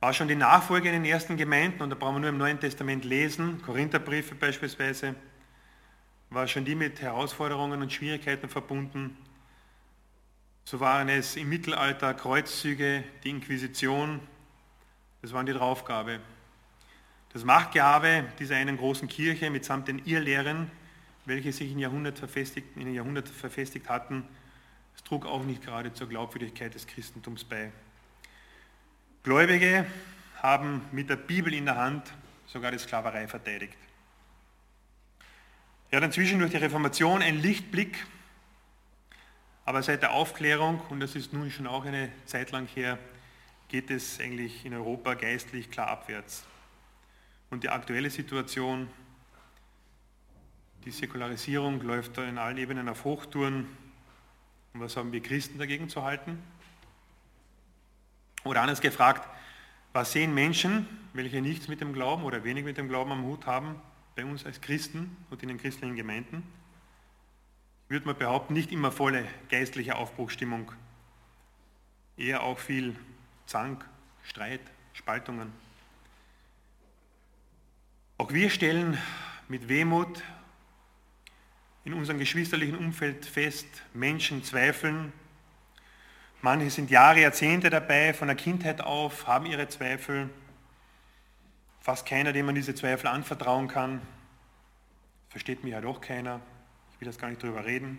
War 0.00 0.14
schon 0.14 0.28
die 0.28 0.34
Nachfolge 0.34 0.88
in 0.88 0.94
den 0.94 1.04
ersten 1.04 1.36
Gemeinden, 1.36 1.82
und 1.82 1.90
da 1.90 1.94
brauchen 1.94 2.16
wir 2.16 2.20
nur 2.20 2.30
im 2.30 2.38
Neuen 2.38 2.58
Testament 2.58 3.04
lesen, 3.04 3.60
Korintherbriefe 3.62 4.34
beispielsweise, 4.34 5.14
war 6.30 6.46
schon 6.48 6.64
die 6.64 6.74
mit 6.74 7.02
Herausforderungen 7.02 7.82
und 7.82 7.92
Schwierigkeiten 7.92 8.48
verbunden. 8.48 9.16
So 10.64 10.80
waren 10.80 11.08
es 11.08 11.36
im 11.36 11.48
Mittelalter 11.48 12.14
Kreuzzüge, 12.14 13.04
die 13.24 13.30
Inquisition, 13.30 14.20
das 15.20 15.32
waren 15.34 15.44
die 15.44 15.52
Draufgabe. 15.52 16.20
Das 17.32 17.44
Machtgehabe 17.44 18.24
dieser 18.38 18.56
einen 18.56 18.78
großen 18.78 19.06
Kirche 19.06 19.50
mitsamt 19.50 19.88
den 19.88 19.98
Irrlehren, 20.06 20.70
welche 21.24 21.52
sich 21.52 21.70
in, 21.70 21.78
Jahrhundert 21.78 22.18
verfestigt, 22.18 22.76
in 22.76 22.86
den 22.86 22.94
Jahrhunderten 22.94 23.32
verfestigt 23.32 23.88
hatten, 23.88 24.24
es 24.96 25.02
trug 25.04 25.26
auch 25.26 25.44
nicht 25.44 25.62
gerade 25.62 25.92
zur 25.92 26.08
Glaubwürdigkeit 26.08 26.74
des 26.74 26.86
Christentums 26.86 27.44
bei. 27.44 27.72
Gläubige 29.22 29.86
haben 30.36 30.82
mit 30.92 31.10
der 31.10 31.16
Bibel 31.16 31.52
in 31.52 31.66
der 31.66 31.76
Hand 31.76 32.12
sogar 32.46 32.70
die 32.70 32.78
Sklaverei 32.78 33.28
verteidigt. 33.28 33.76
Er 35.90 35.98
hat 35.98 36.04
inzwischen 36.04 36.38
durch 36.38 36.52
die 36.52 36.56
Reformation 36.56 37.20
ein 37.20 37.40
Lichtblick, 37.40 38.06
aber 39.64 39.82
seit 39.82 40.02
der 40.02 40.12
Aufklärung, 40.12 40.80
und 40.88 41.00
das 41.00 41.16
ist 41.16 41.32
nun 41.32 41.50
schon 41.50 41.66
auch 41.66 41.84
eine 41.84 42.10
Zeit 42.26 42.50
lang 42.50 42.66
her, 42.74 42.98
geht 43.68 43.90
es 43.90 44.20
eigentlich 44.20 44.64
in 44.64 44.74
Europa 44.74 45.14
geistlich 45.14 45.70
klar 45.70 45.88
abwärts. 45.88 46.44
Und 47.50 47.64
die 47.64 47.68
aktuelle 47.68 48.10
Situation, 48.10 48.88
die 50.84 50.90
Säkularisierung 50.90 51.82
läuft 51.82 52.16
da 52.16 52.24
in 52.24 52.38
allen 52.38 52.56
Ebenen 52.56 52.88
auf 52.88 53.04
Hochtouren. 53.04 53.66
Und 54.72 54.80
was 54.80 54.96
haben 54.96 55.12
wir 55.12 55.20
Christen 55.20 55.58
dagegen 55.58 55.88
zu 55.88 56.02
halten? 56.02 56.42
Oder 58.44 58.62
anders 58.62 58.80
gefragt, 58.80 59.28
was 59.92 60.12
sehen 60.12 60.32
Menschen, 60.32 60.86
welche 61.12 61.42
nichts 61.42 61.68
mit 61.68 61.80
dem 61.80 61.92
Glauben 61.92 62.24
oder 62.24 62.44
wenig 62.44 62.64
mit 62.64 62.78
dem 62.78 62.88
Glauben 62.88 63.12
am 63.12 63.24
Hut 63.24 63.46
haben, 63.46 63.74
bei 64.16 64.24
uns 64.24 64.46
als 64.46 64.60
Christen 64.60 65.16
und 65.28 65.42
in 65.42 65.48
den 65.48 65.58
christlichen 65.58 65.96
Gemeinden? 65.96 66.42
Ich 67.84 67.90
würde 67.90 68.06
mal 68.06 68.14
behaupten, 68.14 68.54
nicht 68.54 68.72
immer 68.72 68.92
volle 68.92 69.26
geistliche 69.50 69.96
Aufbruchstimmung, 69.96 70.72
eher 72.16 72.42
auch 72.42 72.58
viel 72.58 72.96
Zank, 73.46 73.84
Streit, 74.22 74.60
Spaltungen. 74.94 75.52
Auch 78.16 78.32
wir 78.32 78.48
stellen 78.48 78.96
mit 79.48 79.68
Wehmut 79.68 80.22
in 81.84 81.94
unserem 81.94 82.18
geschwisterlichen 82.18 82.76
Umfeld 82.76 83.24
fest, 83.26 83.66
Menschen 83.94 84.44
zweifeln. 84.44 85.12
Manche 86.42 86.70
sind 86.70 86.90
Jahre, 86.90 87.20
Jahrzehnte 87.20 87.70
dabei, 87.70 88.14
von 88.14 88.28
der 88.28 88.36
Kindheit 88.36 88.80
auf, 88.80 89.26
haben 89.26 89.46
ihre 89.46 89.68
Zweifel. 89.68 90.30
Fast 91.80 92.06
keiner, 92.06 92.32
dem 92.32 92.46
man 92.46 92.54
diese 92.54 92.74
Zweifel 92.74 93.06
anvertrauen 93.06 93.68
kann. 93.68 94.02
Versteht 95.28 95.64
mich 95.64 95.72
ja 95.72 95.80
doch 95.80 96.00
keiner. 96.00 96.40
Ich 96.92 97.00
will 97.00 97.06
das 97.06 97.18
gar 97.18 97.28
nicht 97.28 97.42
drüber 97.42 97.64
reden. 97.64 97.98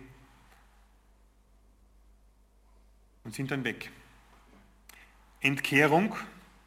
Und 3.24 3.34
sind 3.34 3.50
dann 3.50 3.64
weg. 3.64 3.90
Entkehrung 5.40 6.16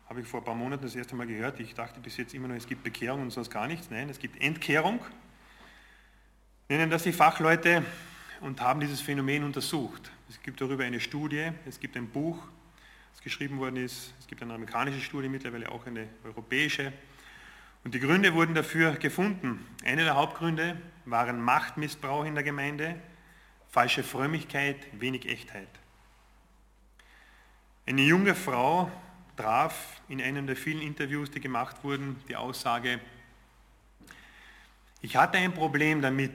habe 0.10 0.21
ich 0.21 0.28
vor 0.28 0.41
ein 0.41 0.45
paar 0.45 0.56
Monaten 0.56 0.84
das 0.84 0.95
erste 0.95 1.15
Mal 1.15 1.28
gehört. 1.28 1.60
Ich 1.60 1.73
dachte 1.73 1.99
bis 1.99 2.17
jetzt 2.17 2.34
immer 2.34 2.47
nur, 2.47 2.58
es 2.58 2.67
gibt 2.67 2.84
Bekehrung 2.84 3.21
und 3.21 3.32
sonst 3.32 3.49
gar 3.49 3.67
nichts. 3.67 3.89
Nein, 3.89 4.10
es 4.10 4.19
gibt 4.19 4.41
Entkehrung. 4.41 4.99
Nennen 6.67 6.89
das 6.89 7.04
die 7.04 7.13
Fachleute 7.13 7.86
und 8.41 8.60
haben 8.60 8.80
dieses 8.80 8.99
Phänomen 8.99 9.43
untersucht. 9.43 10.12
Es 10.28 10.41
gibt 10.41 10.60
darüber 10.60 10.84
eine 10.84 10.99
Studie, 10.99 11.51
es 11.67 11.80
gibt 11.80 11.95
ein 11.95 12.10
Buch, 12.10 12.39
das 13.13 13.21
geschrieben 13.21 13.60
worden 13.60 13.78
ist. 13.78 14.15
Es 14.19 14.25
gibt 14.25 14.41
eine 14.41 14.56
amerikanische 14.56 14.99
Studie, 14.99 15.30
mittlerweile 15.30 15.71
auch 15.71 15.86
eine 15.86 16.08
europäische. 16.23 16.91
Und 17.84 17.93
die 17.93 17.99
Gründe 17.99 18.34
wurden 18.34 18.56
dafür 18.56 18.93
gefunden. 18.93 19.63
Eine 19.84 20.06
der 20.06 20.15
Hauptgründe 20.15 20.75
waren 21.06 21.39
Machtmissbrauch 21.39 22.25
in 22.25 22.34
der 22.34 22.43
Gemeinde, 22.43 22.95
falsche 23.69 24.01
Frömmigkeit, 24.01 24.78
wenig 24.93 25.30
Echtheit. 25.30 25.69
Eine 27.86 28.01
junge 28.01 28.34
Frau 28.34 28.91
traf 29.38 30.01
in 30.10 30.19
einem 30.19 30.47
der 30.47 30.56
vielen 30.56 30.82
Interviews, 30.82 31.30
die 31.30 31.41
gemacht 31.41 31.84
wurden, 31.84 32.15
die 32.28 32.36
Aussage, 32.36 32.99
ich 35.06 35.15
hatte 35.15 35.38
ein 35.38 35.54
Problem 35.54 36.02
damit, 36.02 36.34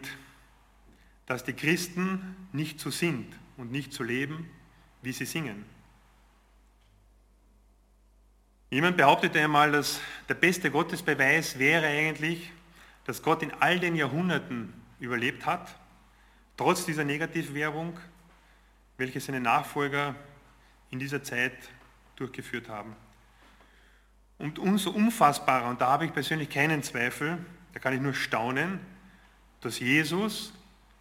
dass 1.26 1.42
die 1.42 1.54
Christen 1.54 2.36
nicht 2.52 2.78
so 2.78 2.90
sind 2.90 3.26
und 3.56 3.72
nicht 3.72 3.92
so 3.92 4.04
leben, 4.04 4.48
wie 5.02 5.10
sie 5.10 5.24
singen. 5.24 5.64
Jemand 8.70 8.96
behauptete 8.96 9.40
einmal, 9.40 9.72
dass 9.72 10.00
der 10.28 10.34
beste 10.34 10.70
Gottesbeweis 10.70 11.58
wäre 11.58 11.88
eigentlich, 11.88 12.52
dass 13.06 13.20
Gott 13.22 13.42
in 13.42 13.50
all 13.58 13.80
den 13.80 13.96
Jahrhunderten 13.96 14.72
überlebt 15.00 15.46
hat, 15.46 15.76
trotz 16.56 16.86
dieser 16.86 17.02
Negativwerbung, 17.02 17.98
welche 18.98 19.18
seine 19.18 19.40
Nachfolger 19.40 20.14
in 20.90 21.00
dieser 21.00 21.24
Zeit 21.24 21.54
durchgeführt 22.14 22.68
haben. 22.68 22.94
Und 24.38 24.60
umso 24.60 24.92
unfassbarer, 24.92 25.68
und 25.68 25.80
da 25.80 25.88
habe 25.88 26.04
ich 26.04 26.12
persönlich 26.12 26.50
keinen 26.50 26.84
Zweifel, 26.84 27.44
da 27.72 27.78
kann 27.78 27.94
ich 27.94 28.00
nur 28.00 28.14
staunen, 28.14 28.80
dass 29.60 29.78
Jesus 29.78 30.52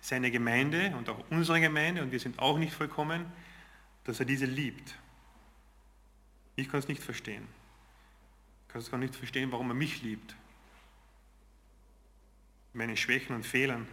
seine 0.02 0.32
Gemeinde 0.32 0.94
und 0.98 1.10
auch 1.10 1.24
unsere 1.30 1.60
Gemeinde, 1.60 2.02
und 2.02 2.12
wir 2.12 2.20
sind 2.20 2.40
auch 2.40 2.58
nicht 2.58 2.74
vollkommen, 2.74 3.26
dass 4.04 4.20
er 4.20 4.26
diese 4.26 4.46
liebt. 4.46 4.98
Ich 6.56 6.70
kann 6.70 6.80
es 6.80 6.88
nicht 6.88 7.02
verstehen. 7.02 7.48
Ich 8.68 8.74
kann 8.74 8.82
es 8.82 8.92
gar 8.92 8.98
nicht 8.98 9.16
verstehen, 9.16 9.52
warum 9.52 9.72
er 9.72 9.76
mich 9.76 10.02
liebt. 10.02 10.36
Meine 12.74 12.98
Schwächen 12.98 13.36
und 13.36 13.46
Fehlern. 13.46 13.88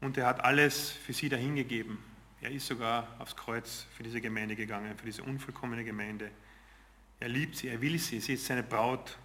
Und 0.00 0.18
er 0.18 0.26
hat 0.26 0.44
alles 0.44 0.90
für 0.90 1.12
sie 1.12 1.28
dahingegeben. 1.28 1.98
Er 2.40 2.50
ist 2.50 2.66
sogar 2.66 3.08
aufs 3.18 3.36
Kreuz 3.36 3.86
für 3.96 4.02
diese 4.02 4.20
Gemeinde 4.20 4.54
gegangen, 4.56 4.96
für 4.98 5.06
diese 5.06 5.22
unvollkommene 5.22 5.84
Gemeinde. 5.84 6.30
Er 7.20 7.28
liebt 7.28 7.56
sie, 7.56 7.68
er 7.68 7.80
will 7.80 7.98
sie, 7.98 8.20
sie 8.20 8.34
ist 8.34 8.44
seine 8.44 8.62
Braut. 8.62 9.16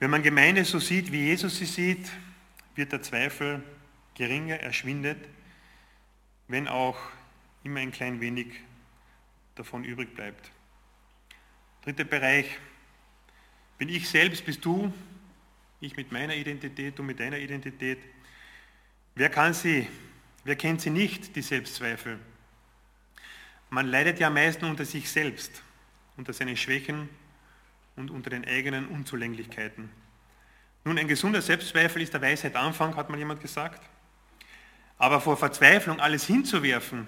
Wenn 0.00 0.08
man 0.08 0.22
Gemeinde 0.22 0.64
so 0.64 0.78
sieht, 0.78 1.12
wie 1.12 1.26
Jesus 1.26 1.58
sie 1.58 1.66
sieht, 1.66 2.10
wird 2.74 2.90
der 2.90 3.02
Zweifel 3.02 3.62
geringer, 4.14 4.56
er 4.56 4.72
schwindet, 4.72 5.18
wenn 6.48 6.68
auch 6.68 6.98
immer 7.64 7.80
ein 7.80 7.92
klein 7.92 8.18
wenig 8.18 8.46
davon 9.56 9.84
übrig 9.84 10.14
bleibt. 10.14 10.50
Dritter 11.84 12.04
Bereich, 12.04 12.46
bin 13.76 13.90
ich 13.90 14.08
selbst, 14.08 14.46
bist 14.46 14.64
du 14.64 14.90
Ich 15.82 15.96
mit 15.96 16.12
meiner 16.12 16.34
Identität, 16.34 16.98
du 16.98 17.02
mit 17.02 17.20
deiner 17.20 17.38
Identität. 17.38 17.98
Wer 19.14 19.28
kann 19.28 19.52
sie, 19.52 19.86
wer 20.44 20.56
kennt 20.56 20.80
sie 20.80 20.90
nicht, 20.90 21.36
die 21.36 21.42
Selbstzweifel? 21.42 22.18
Man 23.68 23.86
leidet 23.86 24.18
ja 24.18 24.28
am 24.28 24.34
meisten 24.34 24.64
unter 24.64 24.86
sich 24.86 25.10
selbst, 25.10 25.62
unter 26.16 26.32
seinen 26.32 26.56
Schwächen 26.56 27.10
und 28.00 28.10
unter 28.10 28.30
den 28.30 28.46
eigenen 28.46 28.88
Unzulänglichkeiten. 28.88 29.90
Nun, 30.84 30.98
ein 30.98 31.06
gesunder 31.06 31.42
Selbstzweifel 31.42 32.00
ist 32.00 32.14
der 32.14 32.22
Weisheit 32.22 32.56
Anfang, 32.56 32.96
hat 32.96 33.10
mal 33.10 33.18
jemand 33.18 33.40
gesagt. 33.40 33.82
Aber 34.98 35.20
vor 35.20 35.36
Verzweiflung 35.36 36.00
alles 36.00 36.26
hinzuwerfen 36.26 37.06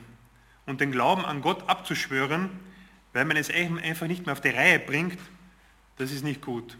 und 0.66 0.80
den 0.80 0.92
Glauben 0.92 1.24
an 1.24 1.40
Gott 1.40 1.68
abzuschwören, 1.68 2.50
weil 3.12 3.24
man 3.24 3.36
es 3.36 3.50
einfach 3.50 4.06
nicht 4.06 4.26
mehr 4.26 4.34
auf 4.34 4.40
die 4.40 4.50
Reihe 4.50 4.78
bringt, 4.78 5.18
das 5.96 6.12
ist 6.12 6.24
nicht 6.24 6.42
gut. 6.42 6.78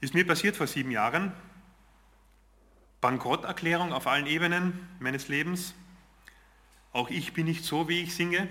Ist 0.00 0.14
mir 0.14 0.26
passiert 0.26 0.56
vor 0.56 0.66
sieben 0.66 0.90
Jahren. 0.90 1.32
Bankrotterklärung 3.00 3.92
auf 3.92 4.06
allen 4.06 4.26
Ebenen 4.26 4.88
meines 4.98 5.28
Lebens. 5.28 5.74
Auch 6.92 7.10
ich 7.10 7.32
bin 7.32 7.46
nicht 7.46 7.64
so, 7.64 7.88
wie 7.88 8.02
ich 8.02 8.14
singe. 8.14 8.48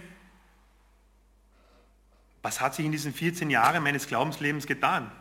Was 2.45 2.61
hat 2.61 2.75
sich 2.75 2.85
in 2.85 2.91
diesen 2.91 3.11
14 3.11 3.49
Jahren 3.49 3.81
meines 3.81 4.05
Glaubenslebens 4.05 4.67
getan? 4.67 5.11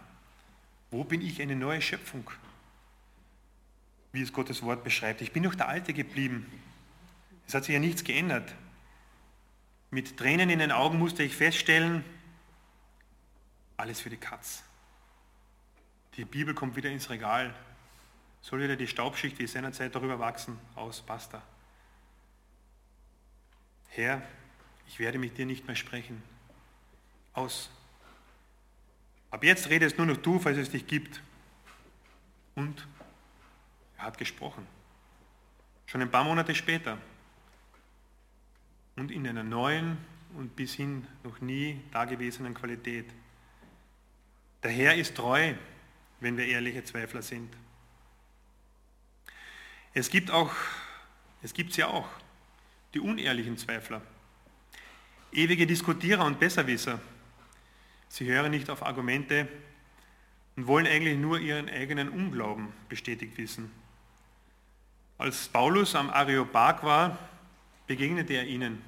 Wo 0.90 1.04
bin 1.04 1.22
ich 1.22 1.40
eine 1.40 1.56
neue 1.56 1.80
Schöpfung? 1.80 2.30
Wie 4.12 4.20
es 4.20 4.30
Gottes 4.30 4.62
Wort 4.62 4.84
beschreibt. 4.84 5.22
Ich 5.22 5.32
bin 5.32 5.42
noch 5.42 5.54
der 5.54 5.68
Alte 5.68 5.94
geblieben. 5.94 6.52
Es 7.46 7.54
hat 7.54 7.64
sich 7.64 7.72
ja 7.72 7.80
nichts 7.80 8.04
geändert. 8.04 8.54
Mit 9.90 10.18
Tränen 10.18 10.50
in 10.50 10.58
den 10.58 10.70
Augen 10.70 10.98
musste 10.98 11.22
ich 11.22 11.34
feststellen, 11.34 12.04
alles 13.78 14.02
für 14.02 14.10
die 14.10 14.18
Katz. 14.18 14.62
Die 16.18 16.26
Bibel 16.26 16.52
kommt 16.52 16.76
wieder 16.76 16.90
ins 16.90 17.08
Regal. 17.08 17.54
Soll 18.42 18.60
wieder 18.60 18.76
die 18.76 18.87
Staubschicht 18.87 19.38
wie 19.38 19.46
seinerzeit 19.46 19.94
darüber 19.94 20.18
wachsen? 20.18 20.58
Aus, 20.74 21.00
basta. 21.00 21.40
Herr, 23.88 24.20
ich 24.87 24.98
werde 24.98 25.16
mit 25.16 25.38
dir 25.38 25.46
nicht 25.46 25.66
mehr 25.66 25.74
sprechen. 25.74 26.22
Aus. 27.35 27.70
Ab 29.31 29.42
jetzt 29.42 29.68
redest 29.68 29.99
nur 29.99 30.07
noch 30.07 30.16
du, 30.16 30.38
falls 30.38 30.57
es 30.57 30.70
dich 30.70 30.87
gibt. 30.87 31.20
Und 32.55 32.87
er 33.99 34.05
hat 34.05 34.18
gesprochen. 34.18 34.66
Schon 35.87 36.03
ein 36.03 36.11
paar 36.11 36.25
Monate 36.25 36.55
später. 36.55 36.99
Und 38.97 39.11
in 39.11 39.27
einer 39.27 39.42
neuen 39.42 39.99
und 40.37 40.55
bis 40.57 40.75
hin 40.75 41.07
noch 41.23 41.40
nie 41.40 41.81
dagewesenen 41.92 42.55
Qualität. 42.55 43.07
Der 44.62 44.70
Herr 44.70 44.94
ist 44.94 45.16
treu, 45.16 45.55
wenn 46.20 46.37
wir 46.37 46.47
ehrliche 46.47 46.85
Zweifler 46.85 47.23
sind. 47.23 47.55
Es 49.92 50.09
gibt 50.09 50.31
auch, 50.31 50.53
es 51.42 51.55
gibt 51.55 51.77
ja 51.77 51.88
auch, 51.88 52.09
die 52.94 53.01
unehrlichen 53.01 53.59
Zweifler, 53.59 54.01
ewige 55.33 55.66
Diskutierer 55.66 56.25
und 56.25 56.38
Besserwisser. 56.38 57.01
Sie 58.14 58.27
hören 58.27 58.53
nicht 58.53 58.70
auf 58.70 58.87
Argumente 58.87 59.48
und 60.55 60.68
wollen 60.68 60.87
eigentlich 60.87 61.18
nur 61.18 61.40
ihren 61.40 61.68
eigenen 61.68 62.09
Unglauben 62.09 62.68
bestätigt 62.88 63.37
wissen. 63.38 63.72
Als 65.18 65.48
Paulus 65.48 65.96
am 65.96 66.11
Areopag 66.11 66.85
war, 66.85 67.18
begegnete 67.88 68.35
er 68.35 68.46
ihnen. 68.46 68.81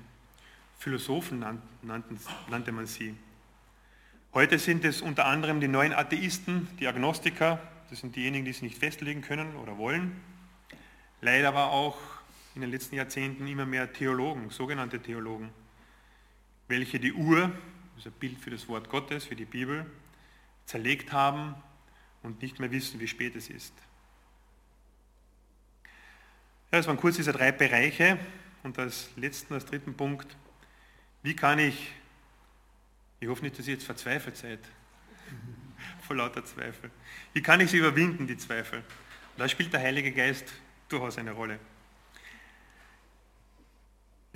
Philosophen 0.78 1.44
nannte 1.82 2.70
man 2.70 2.86
sie. 2.86 3.16
Heute 4.32 4.60
sind 4.60 4.84
es 4.84 5.02
unter 5.02 5.24
anderem 5.24 5.60
die 5.60 5.66
neuen 5.66 5.92
Atheisten, 5.92 6.68
die 6.78 6.86
Agnostiker, 6.86 7.60
das 7.90 7.98
sind 7.98 8.14
diejenigen, 8.14 8.44
die 8.44 8.52
sich 8.52 8.62
nicht 8.62 8.78
festlegen 8.78 9.22
können 9.22 9.56
oder 9.56 9.76
wollen. 9.76 10.20
Leider 11.20 11.48
aber 11.48 11.72
auch 11.72 11.98
in 12.54 12.60
den 12.60 12.70
letzten 12.70 12.94
Jahrzehnten 12.94 13.48
immer 13.48 13.66
mehr 13.66 13.92
Theologen, 13.92 14.50
sogenannte 14.50 15.00
Theologen, 15.02 15.50
welche 16.68 17.00
die 17.00 17.12
Uhr, 17.12 17.50
das 17.96 18.06
ist 18.06 18.12
ein 18.12 18.18
Bild 18.18 18.38
für 18.38 18.50
das 18.50 18.68
Wort 18.68 18.88
Gottes, 18.88 19.24
für 19.24 19.36
die 19.36 19.44
Bibel, 19.44 19.90
zerlegt 20.66 21.12
haben 21.12 21.54
und 22.22 22.40
nicht 22.42 22.60
mehr 22.60 22.70
wissen, 22.70 23.00
wie 23.00 23.08
spät 23.08 23.34
es 23.34 23.50
ist. 23.50 23.74
Ja, 26.70 26.78
das 26.78 26.86
waren 26.86 26.96
kurz 26.96 27.16
diese 27.16 27.32
drei 27.32 27.52
Bereiche 27.52 28.18
und 28.62 28.78
als 28.78 29.10
letzten, 29.16 29.54
als 29.54 29.64
dritten 29.64 29.94
Punkt, 29.94 30.36
wie 31.22 31.34
kann 31.34 31.58
ich 31.58 31.92
ich 33.20 33.28
hoffe 33.28 33.42
nicht, 33.42 33.58
dass 33.58 33.66
ihr 33.66 33.74
jetzt 33.74 33.86
verzweifelt 33.86 34.36
seid. 34.36 34.60
Vor 36.06 36.16
lauter 36.16 36.44
Zweifel. 36.44 36.90
Wie 37.32 37.42
kann 37.42 37.60
ich 37.60 37.70
sie 37.70 37.78
überwinden, 37.78 38.26
die 38.26 38.36
Zweifel? 38.36 38.82
da 39.38 39.46
spielt 39.46 39.70
der 39.72 39.80
Heilige 39.80 40.12
Geist 40.12 40.50
durchaus 40.88 41.18
eine 41.18 41.32
Rolle. 41.32 41.58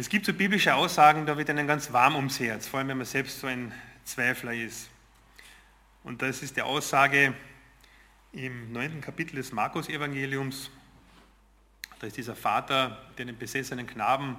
Es 0.00 0.08
gibt 0.08 0.24
so 0.24 0.32
biblische 0.32 0.74
Aussagen, 0.74 1.26
da 1.26 1.36
wird 1.36 1.50
einem 1.50 1.66
ganz 1.66 1.92
warm 1.92 2.16
ums 2.16 2.40
Herz, 2.40 2.66
vor 2.66 2.78
allem 2.78 2.88
wenn 2.88 2.96
man 2.96 3.06
selbst 3.06 3.38
so 3.38 3.46
ein 3.46 3.70
Zweifler 4.04 4.54
ist. 4.54 4.88
Und 6.04 6.22
das 6.22 6.42
ist 6.42 6.56
die 6.56 6.62
Aussage 6.62 7.34
im 8.32 8.72
neunten 8.72 9.02
Kapitel 9.02 9.36
des 9.36 9.52
Markus-Evangeliums. 9.52 10.70
Da 11.98 12.06
ist 12.06 12.16
dieser 12.16 12.34
Vater, 12.34 13.10
der 13.18 13.26
den 13.26 13.36
besessenen 13.36 13.86
Knaben 13.86 14.36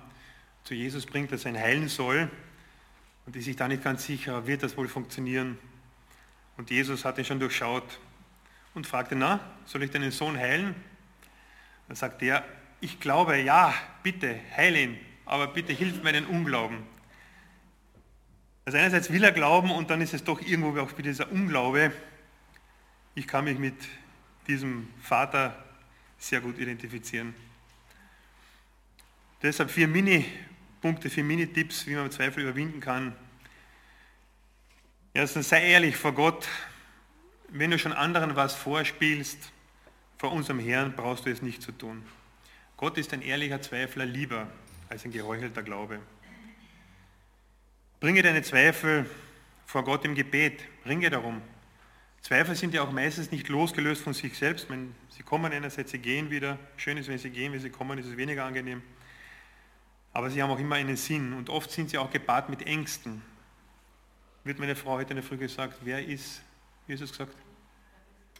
zu 0.63 0.73
Jesus 0.73 1.05
bringt, 1.05 1.31
dass 1.31 1.45
er 1.45 1.51
ihn 1.51 1.59
heilen 1.59 1.89
soll 1.89 2.31
und 3.27 3.35
die 3.35 3.41
sich 3.41 3.55
da 3.55 3.67
nicht 3.67 3.83
ganz 3.83 4.03
sicher, 4.03 4.47
wird 4.47 4.63
das 4.63 4.75
wohl 4.77 4.87
funktionieren? 4.87 5.59
Und 6.57 6.71
Jesus 6.71 7.05
hat 7.05 7.19
ihn 7.19 7.25
schon 7.25 7.39
durchschaut 7.39 7.99
und 8.73 8.87
fragte, 8.87 9.15
na, 9.15 9.39
soll 9.65 9.83
ich 9.83 9.91
deinen 9.91 10.09
Sohn 10.09 10.39
heilen? 10.39 10.73
Dann 11.87 11.95
sagt 11.95 12.23
er, 12.23 12.43
ich 12.79 12.99
glaube, 12.99 13.37
ja, 13.37 13.75
bitte, 14.01 14.39
heile 14.57 14.81
ihn, 14.81 15.10
aber 15.25 15.47
bitte 15.47 15.73
hilf 15.73 16.03
meinen 16.03 16.25
Unglauben. 16.25 16.77
Also 18.65 18.77
einerseits 18.77 19.11
will 19.11 19.23
er 19.23 19.31
glauben 19.31 19.71
und 19.71 19.89
dann 19.89 20.01
ist 20.01 20.13
es 20.13 20.23
doch 20.23 20.41
irgendwo 20.41 20.79
auch 20.79 20.91
wieder 20.97 21.09
dieser 21.09 21.31
Unglaube. 21.31 21.91
Ich 23.15 23.27
kann 23.27 23.45
mich 23.45 23.57
mit 23.57 23.75
diesem 24.47 24.87
Vater 25.01 25.55
sehr 26.17 26.41
gut 26.41 26.59
identifizieren. 26.59 27.33
Deshalb 29.41 29.71
vier 29.71 29.87
Mini 29.87 30.25
Punkte 30.81 31.11
für 31.11 31.21
Mini-Tipps, 31.21 31.85
wie 31.85 31.93
man 31.93 32.09
Zweifel 32.09 32.41
überwinden 32.41 32.79
kann. 32.79 33.15
Erstens, 35.13 35.49
sei 35.49 35.63
ehrlich 35.69 35.95
vor 35.95 36.13
Gott. 36.13 36.47
Wenn 37.49 37.69
du 37.69 37.77
schon 37.77 37.93
anderen 37.93 38.35
was 38.35 38.55
vorspielst, 38.55 39.51
vor 40.17 40.31
unserem 40.31 40.59
Herrn 40.59 40.93
brauchst 40.95 41.25
du 41.25 41.29
es 41.29 41.41
nicht 41.43 41.61
zu 41.61 41.71
tun. 41.71 42.03
Gott 42.77 42.97
ist 42.97 43.13
ein 43.13 43.21
ehrlicher 43.21 43.61
Zweifler 43.61 44.05
lieber 44.05 44.47
als 44.91 45.05
ein 45.05 45.11
geheuchelter 45.11 45.63
Glaube. 45.63 45.99
Bringe 48.01 48.21
deine 48.21 48.41
Zweifel 48.41 49.09
vor 49.65 49.85
Gott 49.85 50.03
im 50.03 50.15
Gebet. 50.15 50.59
Ringe 50.85 51.09
darum. 51.09 51.41
Zweifel 52.19 52.55
sind 52.55 52.73
ja 52.73 52.83
auch 52.83 52.91
meistens 52.91 53.31
nicht 53.31 53.47
losgelöst 53.47 54.01
von 54.01 54.13
sich 54.13 54.37
selbst. 54.37 54.69
Wenn 54.69 54.93
sie 55.07 55.23
kommen 55.23 55.53
einerseits, 55.53 55.91
sie 55.91 55.99
gehen 55.99 56.29
wieder. 56.29 56.59
Schön 56.75 56.97
ist, 56.97 57.07
wenn 57.07 57.17
sie 57.17 57.29
gehen, 57.29 57.53
wenn 57.53 57.61
sie 57.61 57.69
kommen, 57.69 57.97
ist 57.99 58.05
es 58.05 58.17
weniger 58.17 58.43
angenehm. 58.43 58.81
Aber 60.11 60.29
sie 60.29 60.43
haben 60.43 60.51
auch 60.51 60.59
immer 60.59 60.75
einen 60.75 60.97
Sinn 60.97 61.31
und 61.31 61.49
oft 61.49 61.71
sind 61.71 61.89
sie 61.89 61.97
auch 61.97 62.11
gepaart 62.11 62.49
mit 62.49 62.67
Ängsten. 62.67 63.21
Wird 64.43 64.59
meine 64.59 64.75
Frau 64.75 64.91
heute 64.91 65.11
in 65.11 65.15
der 65.15 65.23
Früh 65.23 65.37
gesagt, 65.37 65.77
wer 65.83 66.05
ist, 66.05 66.41
wie 66.87 66.93
ist 66.93 67.01
es 67.01 67.11
gesagt? 67.11 67.35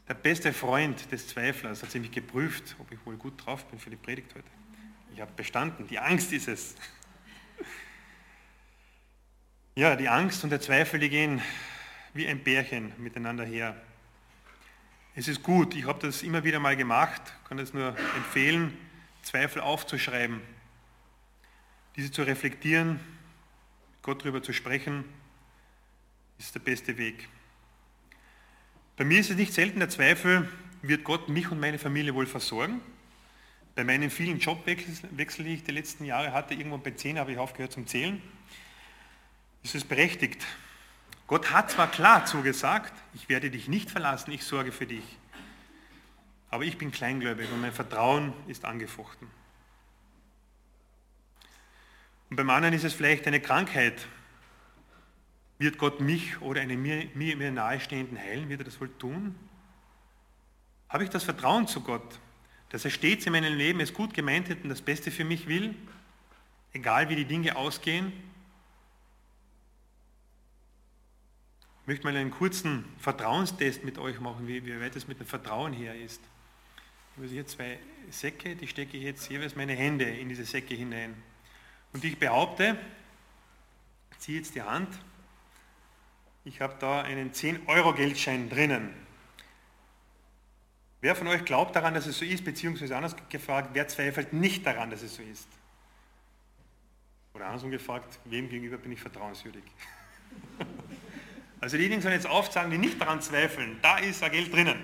Der 0.10 0.16
beste 0.16 0.52
Freund 0.52 1.10
des 1.14 1.30
Zweiflers 1.30 1.82
hat 1.82 1.92
sie 1.92 2.02
mich 2.02 2.12
geprüft, 2.12 2.76
ob 2.80 2.92
ich 2.92 3.00
wohl 3.06 3.16
gut 3.16 3.46
drauf 3.46 3.66
bin 3.68 3.80
für 3.80 3.90
die 3.90 3.96
Predigt 3.96 4.36
heute. 4.36 4.50
Ich 5.14 5.22
habe 5.22 5.32
bestanden, 5.36 5.88
die 5.88 6.00
Angst 6.00 6.32
ist 6.34 6.48
es. 6.48 6.76
Ja, 9.76 9.96
die 9.96 10.10
Angst 10.10 10.44
und 10.44 10.50
der 10.50 10.62
Zweifel, 10.62 11.00
die 11.00 11.10
gehen 11.10 11.42
wie 12.14 12.28
ein 12.28 12.44
Bärchen 12.44 12.94
miteinander 12.98 13.46
her. 13.46 13.76
Es 15.16 15.28
ist 15.28 15.44
gut, 15.44 15.76
ich 15.76 15.86
habe 15.86 16.00
das 16.06 16.24
immer 16.24 16.44
wieder 16.44 16.60
mal 16.60 16.76
gemacht, 16.76 17.22
kann 17.48 17.60
es 17.60 17.74
nur 17.74 17.96
empfehlen, 18.16 18.78
Zweifel 19.24 19.62
aufzuschreiben 19.62 20.42
diese 21.96 22.12
zu 22.12 22.24
reflektieren, 22.24 23.00
Gott 24.02 24.22
darüber 24.22 24.42
zu 24.42 24.54
sprechen, 24.54 25.04
ist 26.40 26.56
der 26.56 26.60
beste 26.60 26.98
Weg. 26.98 27.28
Bei 28.98 29.04
mir 29.04 29.20
ist 29.20 29.30
es 29.30 29.38
nicht 29.38 29.54
selten 29.54 29.80
der 29.80 29.90
Zweifel, 29.90 30.50
wird 30.82 31.04
Gott 31.04 31.30
mich 31.30 31.52
und 31.52 31.60
meine 31.60 31.80
Familie 31.80 32.16
wohl 32.16 32.26
versorgen? 32.26 32.82
Bei 33.76 33.84
meinen 33.84 34.10
vielen 34.10 34.40
Jobwechseln, 34.40 35.18
die 35.18 35.54
ich 35.54 35.64
die 35.64 35.72
letzten 35.72 36.06
Jahre 36.06 36.34
hatte, 36.34 36.54
irgendwann 36.54 36.84
bei 36.84 36.92
10 36.92 37.18
habe 37.18 37.32
ich 37.32 37.38
aufgehört 37.38 37.72
zum 37.72 37.88
Zählen, 37.88 38.22
ist 39.64 39.76
es 39.76 39.84
berechtigt. 39.84 40.46
Gott 41.28 41.52
hat 41.52 41.72
zwar 41.72 41.90
klar 41.90 42.26
zugesagt, 42.26 42.94
ich 43.14 43.30
werde 43.30 43.50
dich 43.50 43.70
nicht 43.70 43.90
verlassen, 43.90 44.32
ich 44.32 44.44
sorge 44.44 44.72
für 44.72 44.86
dich. 44.86 45.04
Aber 46.50 46.66
ich 46.66 46.78
bin 46.78 46.92
kleingläubig 46.92 47.50
und 47.50 47.62
mein 47.62 47.72
Vertrauen 47.72 48.34
ist 48.48 48.66
angefochten. 48.66 49.28
Und 52.30 52.36
beim 52.36 52.50
anderen 52.50 52.74
ist 52.74 52.84
es 52.84 52.94
vielleicht 52.94 53.26
eine 53.28 53.40
Krankheit. 53.40 54.06
Wird 55.60 55.78
Gott 55.78 56.02
mich 56.02 56.42
oder 56.42 56.60
einen 56.60 56.82
mir, 56.82 57.08
mir, 57.14 57.38
mir 57.38 57.52
nahestehenden 57.52 58.18
heilen? 58.18 58.50
Wird 58.50 58.62
er 58.62 58.66
das 58.66 58.82
wohl 58.82 58.90
tun? 58.98 59.36
Habe 60.90 61.06
ich 61.06 61.10
das 61.10 61.24
Vertrauen 61.24 61.68
zu 61.68 61.82
Gott, 61.82 62.20
dass 62.72 62.86
er 62.86 62.92
stets 62.92 63.26
in 63.26 63.34
meinem 63.34 63.54
Leben 63.56 63.82
es 63.82 63.94
gut 63.94 64.14
gemeint 64.14 64.50
hat 64.50 64.64
und 64.64 64.70
das 64.70 64.82
Beste 64.82 65.12
für 65.12 65.26
mich 65.26 65.48
will, 65.48 65.76
egal 66.74 67.10
wie 67.10 67.18
die 67.18 67.26
Dinge 67.26 67.56
ausgehen? 67.58 68.14
Ich 71.82 71.88
möchte 71.88 72.06
mal 72.06 72.16
einen 72.16 72.32
kurzen 72.32 72.86
Vertrauenstest 72.98 73.84
mit 73.84 73.98
euch 73.98 74.22
machen, 74.22 74.48
wie, 74.48 74.66
wie 74.66 74.80
weit 74.80 74.96
es 74.96 75.08
mit 75.08 75.20
dem 75.20 75.28
Vertrauen 75.28 75.74
her 75.74 75.96
ist. 75.96 76.22
Ich 77.12 77.18
habe 77.18 77.28
hier 77.28 77.46
zwei 77.46 77.78
Säcke, 78.10 78.56
die 78.56 78.68
stecke 78.68 78.96
ich 78.96 79.04
jetzt 79.04 79.30
jeweils 79.30 79.56
meine 79.56 79.74
Hände 79.74 80.06
in 80.06 80.30
diese 80.30 80.46
Säcke 80.46 80.74
hinein. 80.74 81.14
Und 81.92 82.06
ich 82.06 82.18
behaupte, 82.18 82.78
ziehe 84.18 84.38
jetzt 84.38 84.56
die 84.56 84.62
Hand, 84.62 84.88
ich 86.46 86.62
habe 86.62 86.76
da 86.80 87.02
einen 87.02 87.34
10-Euro-Geldschein 87.34 88.50
drinnen. 88.50 88.94
Wer 91.02 91.16
von 91.16 91.28
euch 91.28 91.44
glaubt 91.46 91.76
daran, 91.76 91.96
dass 91.96 92.06
es 92.06 92.20
so 92.20 92.26
ist, 92.26 92.46
beziehungsweise 92.46 92.96
anders 92.96 93.16
gefragt, 93.30 93.72
wer 93.74 93.88
zweifelt 93.88 94.34
nicht 94.34 94.66
daran, 94.66 94.92
dass 94.92 95.02
es 95.02 95.16
so 95.16 95.24
ist? 95.24 95.48
Oder 97.34 97.48
andersrum 97.48 97.72
gefragt, 97.72 98.20
wem 98.26 98.48
gegenüber 98.50 98.78
bin 98.78 98.92
ich 98.92 99.02
vertrauenswürdig? 99.02 99.64
Also 101.64 101.78
diejenigen 101.78 102.02
sollen 102.02 102.16
jetzt 102.16 102.26
aufzeigen, 102.26 102.72
die 102.72 102.80
nicht 102.80 103.00
daran 103.00 103.22
zweifeln, 103.22 103.78
da 103.84 104.00
ist 104.00 104.24
ein 104.24 104.32
Geld 104.32 104.52
drinnen. 104.52 104.80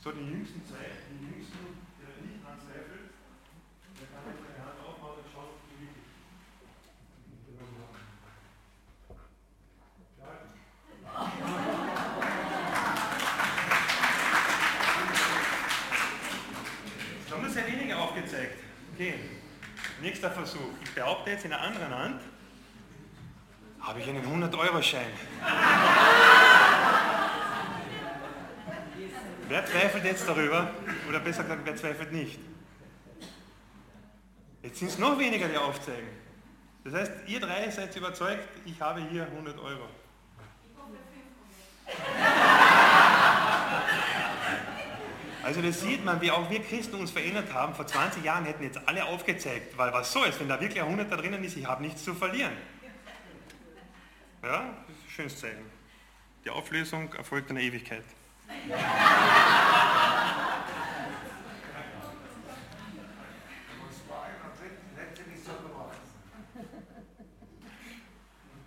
So, 0.00 0.12
die 0.12 0.20
jüngsten 0.20 0.62
zwei, 0.64 0.84
die 1.10 1.24
jüngsten, 1.24 1.58
der 1.98 2.22
nicht 2.22 2.44
daran 2.44 2.60
zweifelt, 2.60 3.10
der 3.98 4.06
kann 4.06 4.30
jetzt 4.30 4.44
seine 4.46 4.64
Hand 4.64 4.78
aufmachen 4.78 5.24
und 5.24 5.32
schauen, 5.32 5.48
wie 5.66 5.86
wirklich. 5.86 6.04
Es 17.26 17.32
haben 17.32 17.42
nur 17.42 17.50
sehr 17.50 17.66
wenige 17.66 17.96
aufgezeigt. 17.96 18.62
Okay. 18.94 19.14
Nächster 20.04 20.30
Versuch. 20.30 20.70
Ich 20.84 20.94
behaupte 20.94 21.30
jetzt 21.30 21.44
in 21.44 21.50
der 21.50 21.62
anderen 21.62 21.94
Hand, 21.94 22.20
habe 23.80 24.00
ich 24.00 24.06
einen 24.06 24.22
100-Euro-Schein. 24.22 25.06
wer 29.48 29.64
zweifelt 29.64 30.04
jetzt 30.04 30.28
darüber? 30.28 30.70
Oder 31.08 31.20
besser 31.20 31.44
gesagt, 31.44 31.62
wer 31.64 31.74
zweifelt 31.74 32.12
nicht? 32.12 32.38
Jetzt 34.62 34.78
sind 34.78 34.88
es 34.88 34.98
noch 34.98 35.18
weniger, 35.18 35.48
die 35.48 35.56
aufzeigen. 35.56 36.10
Das 36.84 36.92
heißt, 36.92 37.12
ihr 37.26 37.40
drei 37.40 37.70
seid 37.70 37.96
überzeugt, 37.96 38.46
ich 38.66 38.78
habe 38.82 39.00
hier 39.08 39.22
100 39.22 39.58
Euro. 39.58 39.88
Also 45.44 45.60
das 45.60 45.82
sieht 45.82 46.02
man, 46.02 46.22
wie 46.22 46.30
auch 46.30 46.48
wir 46.48 46.62
Christen 46.62 46.96
uns 46.96 47.10
verändert 47.10 47.52
haben. 47.52 47.74
Vor 47.74 47.86
20 47.86 48.24
Jahren 48.24 48.46
hätten 48.46 48.62
jetzt 48.62 48.80
alle 48.86 49.04
aufgezeigt, 49.04 49.76
weil 49.76 49.92
was 49.92 50.10
so 50.10 50.24
ist, 50.24 50.40
wenn 50.40 50.48
da 50.48 50.58
wirklich 50.58 50.80
ein 50.80 50.86
100 50.86 51.12
da 51.12 51.16
drinnen 51.16 51.44
ist, 51.44 51.56
ich 51.58 51.66
habe 51.66 51.82
nichts 51.82 52.02
zu 52.02 52.14
verlieren. 52.14 52.52
Ja, 54.42 54.74
schönes 55.06 55.38
Zeichen. 55.38 55.70
Die 56.46 56.50
Auflösung 56.50 57.12
erfolgt 57.12 57.50
in 57.50 57.56
der 57.56 57.64
Ewigkeit. 57.64 58.04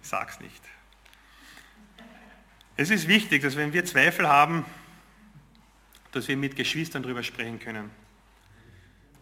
Sag's 0.01 0.39
nicht. 0.39 0.63
Es 2.75 2.91
ist 2.91 3.07
wichtig, 3.07 3.41
dass 3.41 3.55
wenn 3.55 3.73
wir 3.73 3.83
Zweifel 3.83 4.27
haben, 4.27 4.63
dass 6.11 6.27
wir 6.27 6.37
mit 6.37 6.55
Geschwistern 6.55 7.03
darüber 7.03 7.23
sprechen 7.23 7.59
können. 7.59 7.89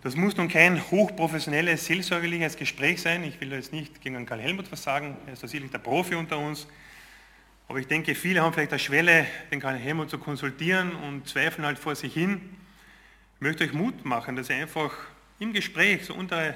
Das 0.06 0.16
muss 0.16 0.38
nun 0.38 0.48
kein 0.48 0.80
hochprofessionelles, 0.92 1.86
seelsorgerliches 1.86 2.58
Gespräch 2.58 3.02
sein. 3.02 3.24
Ich 3.24 3.42
will 3.42 3.52
jetzt 3.52 3.74
nicht 3.74 4.02
gegen 4.02 4.24
Karl 4.28 4.40
Helmut 4.40 4.72
was 4.72 4.84
sagen, 4.84 5.18
er 5.26 5.34
ist 5.34 5.42
da 5.42 5.48
sicherlich 5.48 5.72
der 5.72 5.80
Profi 5.80 6.14
unter 6.14 6.38
uns. 6.38 6.68
Aber 7.68 7.80
ich 7.80 7.88
denke, 7.88 8.14
viele 8.14 8.42
haben 8.42 8.54
vielleicht 8.54 8.72
eine 8.72 8.80
Schwelle, 8.80 9.26
den 9.52 9.60
Karl 9.60 9.78
Helmut 9.78 10.12
zu 10.12 10.20
konsultieren 10.20 10.96
und 10.96 11.28
zweifeln 11.28 11.66
halt 11.66 11.80
vor 11.80 11.96
sich 11.96 12.14
hin. 12.14 12.40
Ich 13.36 13.42
möchte 13.42 13.64
euch 13.64 13.74
Mut 13.74 14.06
machen, 14.06 14.36
dass 14.36 14.52
ihr 14.52 14.58
einfach 14.58 14.92
im 15.40 15.54
Gespräch, 15.54 16.06
so 16.06 16.14
unter, 16.14 16.56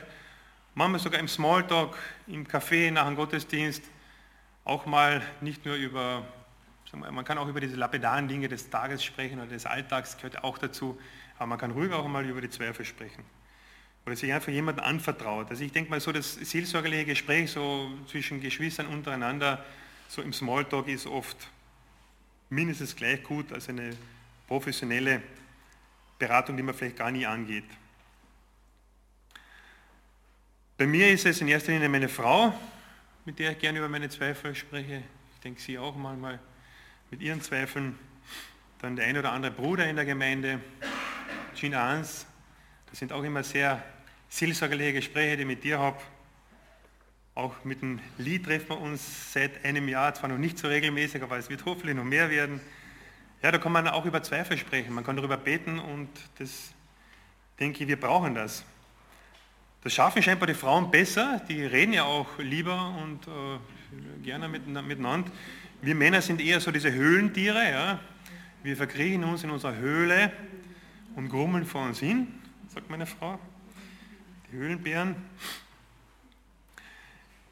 manchmal 0.75 0.99
sogar 0.99 1.19
im 1.19 1.27
Smalltalk, 1.27 1.97
im 2.27 2.45
Café 2.45 2.91
nach 2.91 3.07
dem 3.07 3.15
Gottesdienst, 3.15 3.81
auch 4.63 4.85
mal 4.85 5.23
nicht 5.41 5.65
nur 5.65 5.75
über 5.75 6.23
man 6.97 7.23
kann 7.23 7.37
auch 7.37 7.47
über 7.47 7.59
diese 7.59 7.75
lapidaren 7.75 8.27
Dinge 8.27 8.47
des 8.47 8.69
Tages 8.69 9.03
sprechen 9.03 9.39
oder 9.39 9.49
des 9.49 9.65
Alltags, 9.65 10.17
gehört 10.17 10.43
auch 10.43 10.57
dazu, 10.57 10.99
aber 11.37 11.47
man 11.47 11.59
kann 11.59 11.71
ruhig 11.71 11.91
auch 11.91 12.07
mal 12.07 12.25
über 12.25 12.41
die 12.41 12.49
Zweifel 12.49 12.83
sprechen. 12.85 13.23
Oder 14.05 14.15
sich 14.15 14.33
einfach 14.33 14.51
jemandem 14.51 14.83
anvertraut. 14.83 15.49
Also 15.49 15.63
ich 15.63 15.71
denke 15.71 15.91
mal 15.91 15.99
so, 15.99 16.11
das 16.11 16.33
seelsorgerliche 16.33 17.05
Gespräch 17.05 17.51
so 17.51 17.91
zwischen 18.07 18.41
Geschwistern 18.41 18.87
untereinander, 18.87 19.63
so 20.07 20.21
im 20.21 20.33
Smalltalk 20.33 20.87
ist 20.87 21.05
oft 21.05 21.37
mindestens 22.49 22.95
gleich 22.95 23.21
gut 23.23 23.53
als 23.53 23.69
eine 23.69 23.95
professionelle 24.47 25.21
Beratung, 26.17 26.57
die 26.57 26.63
man 26.63 26.73
vielleicht 26.73 26.97
gar 26.97 27.11
nie 27.11 27.25
angeht. 27.25 27.65
Bei 30.77 30.87
mir 30.87 31.11
ist 31.11 31.25
es 31.25 31.41
in 31.41 31.47
erster 31.47 31.71
Linie 31.71 31.89
meine 31.89 32.09
Frau, 32.09 32.57
mit 33.25 33.37
der 33.37 33.51
ich 33.51 33.59
gerne 33.59 33.77
über 33.77 33.89
meine 33.89 34.09
Zweifel 34.09 34.55
spreche. 34.55 35.03
Ich 35.35 35.39
denke, 35.41 35.61
sie 35.61 35.77
auch 35.77 35.95
manchmal 35.95 36.39
mit 37.11 37.21
ihren 37.21 37.41
Zweifeln. 37.41 37.97
Dann 38.79 38.95
der 38.95 39.07
ein 39.07 39.17
oder 39.17 39.31
andere 39.31 39.51
Bruder 39.51 39.89
in 39.89 39.95
der 39.95 40.05
Gemeinde, 40.05 40.59
Jean 41.55 41.73
Ans. 41.73 42.25
Das 42.89 42.99
sind 42.99 43.11
auch 43.11 43.23
immer 43.23 43.43
sehr 43.43 43.83
seelsorgerliche 44.29 44.93
Gespräche, 44.93 45.37
die 45.37 45.41
ich 45.41 45.47
mit 45.47 45.63
dir 45.63 45.79
habe. 45.79 45.97
Auch 47.35 47.63
mit 47.63 47.81
dem 47.81 47.99
Lied 48.17 48.45
treffen 48.45 48.69
wir 48.69 48.79
uns 48.79 49.33
seit 49.33 49.65
einem 49.65 49.87
Jahr, 49.87 50.13
zwar 50.13 50.29
noch 50.29 50.37
nicht 50.37 50.57
so 50.57 50.67
regelmäßig, 50.67 51.23
aber 51.23 51.37
es 51.37 51.49
wird 51.49 51.65
hoffentlich 51.65 51.95
noch 51.95 52.03
mehr 52.03 52.29
werden. 52.29 52.61
Ja, 53.41 53.51
da 53.51 53.57
kann 53.57 53.71
man 53.71 53.87
auch 53.87 54.05
über 54.05 54.21
Zweifel 54.21 54.57
sprechen, 54.57 54.93
man 54.93 55.03
kann 55.03 55.15
darüber 55.15 55.37
beten 55.37 55.79
und 55.79 56.09
das 56.37 56.73
denke 57.59 57.83
ich, 57.83 57.87
wir 57.87 57.99
brauchen 57.99 58.35
das. 58.35 58.65
Das 59.81 59.93
schaffen 59.93 60.21
scheinbar 60.21 60.47
die 60.47 60.53
Frauen 60.53 60.91
besser, 60.91 61.41
die 61.47 61.63
reden 61.63 61.93
ja 61.93 62.03
auch 62.03 62.37
lieber 62.37 62.93
und 63.01 63.27
äh, 63.27 64.23
gerne 64.23 64.49
miteinander. 64.49 65.31
Wir 65.81 65.95
Männer 65.95 66.21
sind 66.21 66.41
eher 66.41 66.59
so 66.59 66.71
diese 66.71 66.91
Höhlentiere. 66.91 67.71
Ja? 67.71 67.99
Wir 68.63 68.75
verkriechen 68.75 69.23
uns 69.23 69.43
in 69.43 69.49
unserer 69.49 69.75
Höhle 69.75 70.31
und 71.15 71.29
grummeln 71.29 71.65
vor 71.65 71.85
uns 71.85 71.99
hin, 71.99 72.27
sagt 72.67 72.89
meine 72.89 73.05
Frau. 73.05 73.39
Die 74.51 74.57
Höhlenbären. 74.57 75.15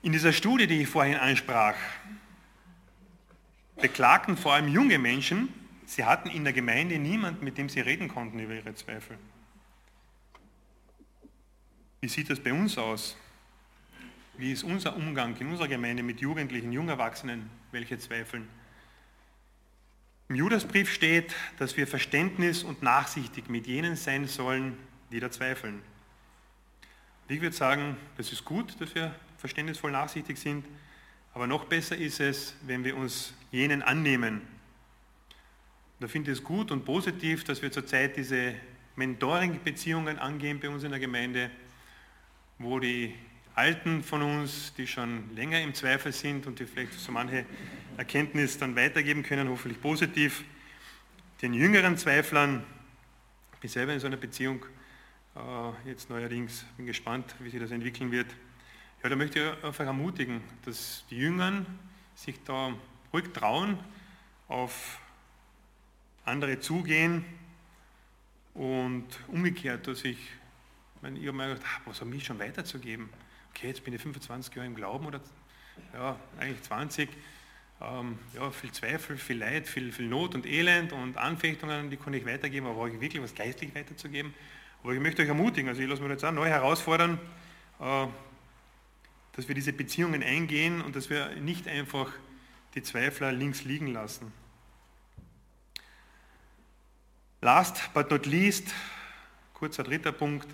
In 0.01 0.11
dieser 0.11 0.33
Studie, 0.33 0.67
die 0.67 0.81
ich 0.81 0.89
vorhin 0.89 1.15
ansprach, 1.15 1.75
beklagten 3.77 4.35
vor 4.35 4.53
allem 4.53 4.67
junge 4.67 4.97
Menschen, 4.99 5.49
sie 5.85 6.03
hatten 6.03 6.29
in 6.29 6.43
der 6.43 6.53
Gemeinde 6.53 6.99
niemanden, 6.99 7.45
mit 7.45 7.57
dem 7.57 7.69
sie 7.69 7.79
reden 7.79 8.07
konnten 8.07 8.39
über 8.39 8.55
ihre 8.55 8.75
Zweifel. 8.75 9.17
Wie 12.01 12.07
sieht 12.07 12.29
das 12.29 12.39
bei 12.39 12.53
uns 12.53 12.77
aus? 12.77 13.17
Wie 14.37 14.51
ist 14.51 14.63
unser 14.63 14.95
Umgang 14.95 15.35
in 15.37 15.47
unserer 15.47 15.67
Gemeinde 15.67 16.03
mit 16.03 16.21
Jugendlichen, 16.21 16.71
Jungerwachsenen, 16.71 17.49
welche 17.71 17.97
zweifeln? 17.97 18.47
Im 20.29 20.35
Judasbrief 20.35 20.93
steht, 20.93 21.33
dass 21.57 21.75
wir 21.75 21.87
verständnis 21.87 22.63
und 22.63 22.83
nachsichtig 22.83 23.49
mit 23.49 23.65
jenen 23.65 23.95
sein 23.95 24.27
sollen, 24.27 24.77
die 25.11 25.19
da 25.19 25.31
zweifeln. 25.31 25.81
Ich 27.27 27.41
würde 27.41 27.55
sagen, 27.55 27.97
das 28.17 28.31
ist 28.31 28.45
gut, 28.45 28.79
dass 28.79 28.93
wir 28.93 29.15
verständnisvoll 29.39 29.91
nachsichtig 29.91 30.37
sind, 30.37 30.65
aber 31.33 31.47
noch 31.47 31.65
besser 31.65 31.97
ist 31.97 32.19
es, 32.19 32.55
wenn 32.61 32.83
wir 32.83 32.95
uns 32.95 33.33
jenen 33.51 33.81
annehmen. 33.81 34.41
Da 35.99 36.07
finde 36.07 36.31
ich 36.31 36.37
es 36.37 36.43
gut 36.43 36.69
und 36.69 36.85
positiv, 36.85 37.43
dass 37.43 37.63
wir 37.63 37.71
zurzeit 37.71 38.17
diese 38.17 38.53
Mentoring-Beziehungen 38.97 40.19
angehen 40.19 40.59
bei 40.59 40.69
uns 40.69 40.83
in 40.83 40.91
der 40.91 40.99
Gemeinde, 40.99 41.49
wo 42.59 42.79
die 42.79 43.15
Alten 43.57 44.03
von 44.03 44.21
uns, 44.21 44.71
die 44.75 44.85
schon 44.85 45.33
länger 45.35 45.59
im 45.59 45.73
Zweifel 45.73 46.11
sind 46.11 46.45
und 46.45 46.59
die 46.59 46.65
vielleicht 46.65 46.93
so 46.93 47.11
manche 47.11 47.43
Erkenntnis 47.97 48.59
dann 48.59 48.75
weitergeben 48.75 49.23
können, 49.23 49.49
hoffentlich 49.49 49.81
positiv. 49.81 50.43
Den 51.41 51.55
jüngeren 51.55 51.97
Zweiflern, 51.97 52.63
ich 53.53 53.59
bin 53.59 53.69
selber 53.71 53.93
in 53.93 53.99
so 53.99 54.05
einer 54.05 54.17
Beziehung, 54.17 54.63
äh, 55.35 55.89
jetzt 55.89 56.07
neuerdings, 56.11 56.65
bin 56.77 56.85
gespannt, 56.85 57.33
wie 57.39 57.49
sich 57.49 57.59
das 57.59 57.71
entwickeln 57.71 58.11
wird. 58.11 58.27
Ja, 59.01 59.09
da 59.09 59.15
möchte 59.15 59.39
ich 59.39 59.63
einfach 59.63 59.85
ermutigen, 59.85 60.41
dass 60.63 61.03
die 61.09 61.17
Jüngern 61.17 61.65
sich 62.13 62.35
da 62.43 62.75
ruhig 63.11 63.25
trauen, 63.33 63.79
auf 64.49 64.99
andere 66.25 66.59
zugehen 66.59 67.25
und 68.53 69.07
umgekehrt, 69.29 69.87
dass 69.87 70.05
ich, 70.05 70.19
ich, 70.19 71.01
meine, 71.01 71.17
ich 71.17 71.25
habe 71.25 71.37
mir 71.37 71.55
gedacht, 71.55 71.81
was 71.85 72.01
habe 72.01 72.15
ich 72.15 72.23
schon 72.23 72.37
weiterzugeben? 72.37 73.09
Okay, 73.57 73.69
jetzt 73.69 73.83
bin 73.83 73.93
ich 73.93 74.01
25 74.01 74.53
Jahre 74.53 74.67
im 74.67 74.75
Glauben 74.75 75.07
oder 75.07 75.19
ja, 75.93 76.15
eigentlich 76.39 76.61
20, 76.61 77.09
ähm, 77.81 78.19
ja, 78.35 78.51
viel 78.51 78.71
Zweifel, 78.71 79.17
viel 79.17 79.39
Leid, 79.39 79.67
viel, 79.67 79.91
viel 79.91 80.07
Not 80.07 80.35
und 80.35 80.45
Elend 80.45 80.93
und 80.93 81.17
Anfechtungen, 81.17 81.89
die 81.89 81.97
kann 81.97 82.13
ich 82.13 82.25
weitergeben, 82.25 82.67
aber 82.67 82.77
euch 82.81 82.99
wirklich 82.99 83.21
was 83.21 83.33
geistlich 83.33 83.73
weiterzugeben. 83.73 84.33
Aber 84.83 84.93
ich 84.93 84.99
möchte 84.99 85.23
euch 85.23 85.27
ermutigen, 85.27 85.69
also 85.69 85.81
ich 85.81 85.89
lasse 85.89 86.03
mich 86.03 86.11
jetzt 86.11 86.23
auch 86.23 86.31
neu 86.31 86.47
herausfordern, 86.47 87.19
äh, 87.79 88.07
dass 89.33 89.47
wir 89.47 89.55
diese 89.55 89.73
Beziehungen 89.73 90.21
eingehen 90.21 90.81
und 90.81 90.95
dass 90.95 91.09
wir 91.09 91.29
nicht 91.37 91.67
einfach 91.67 92.11
die 92.75 92.83
Zweifler 92.83 93.31
links 93.31 93.63
liegen 93.63 93.87
lassen. 93.87 94.31
Last 97.41 97.91
but 97.95 98.11
not 98.11 98.27
least, 98.27 98.71
kurzer 99.55 99.83
dritter 99.83 100.11
Punkt, 100.11 100.47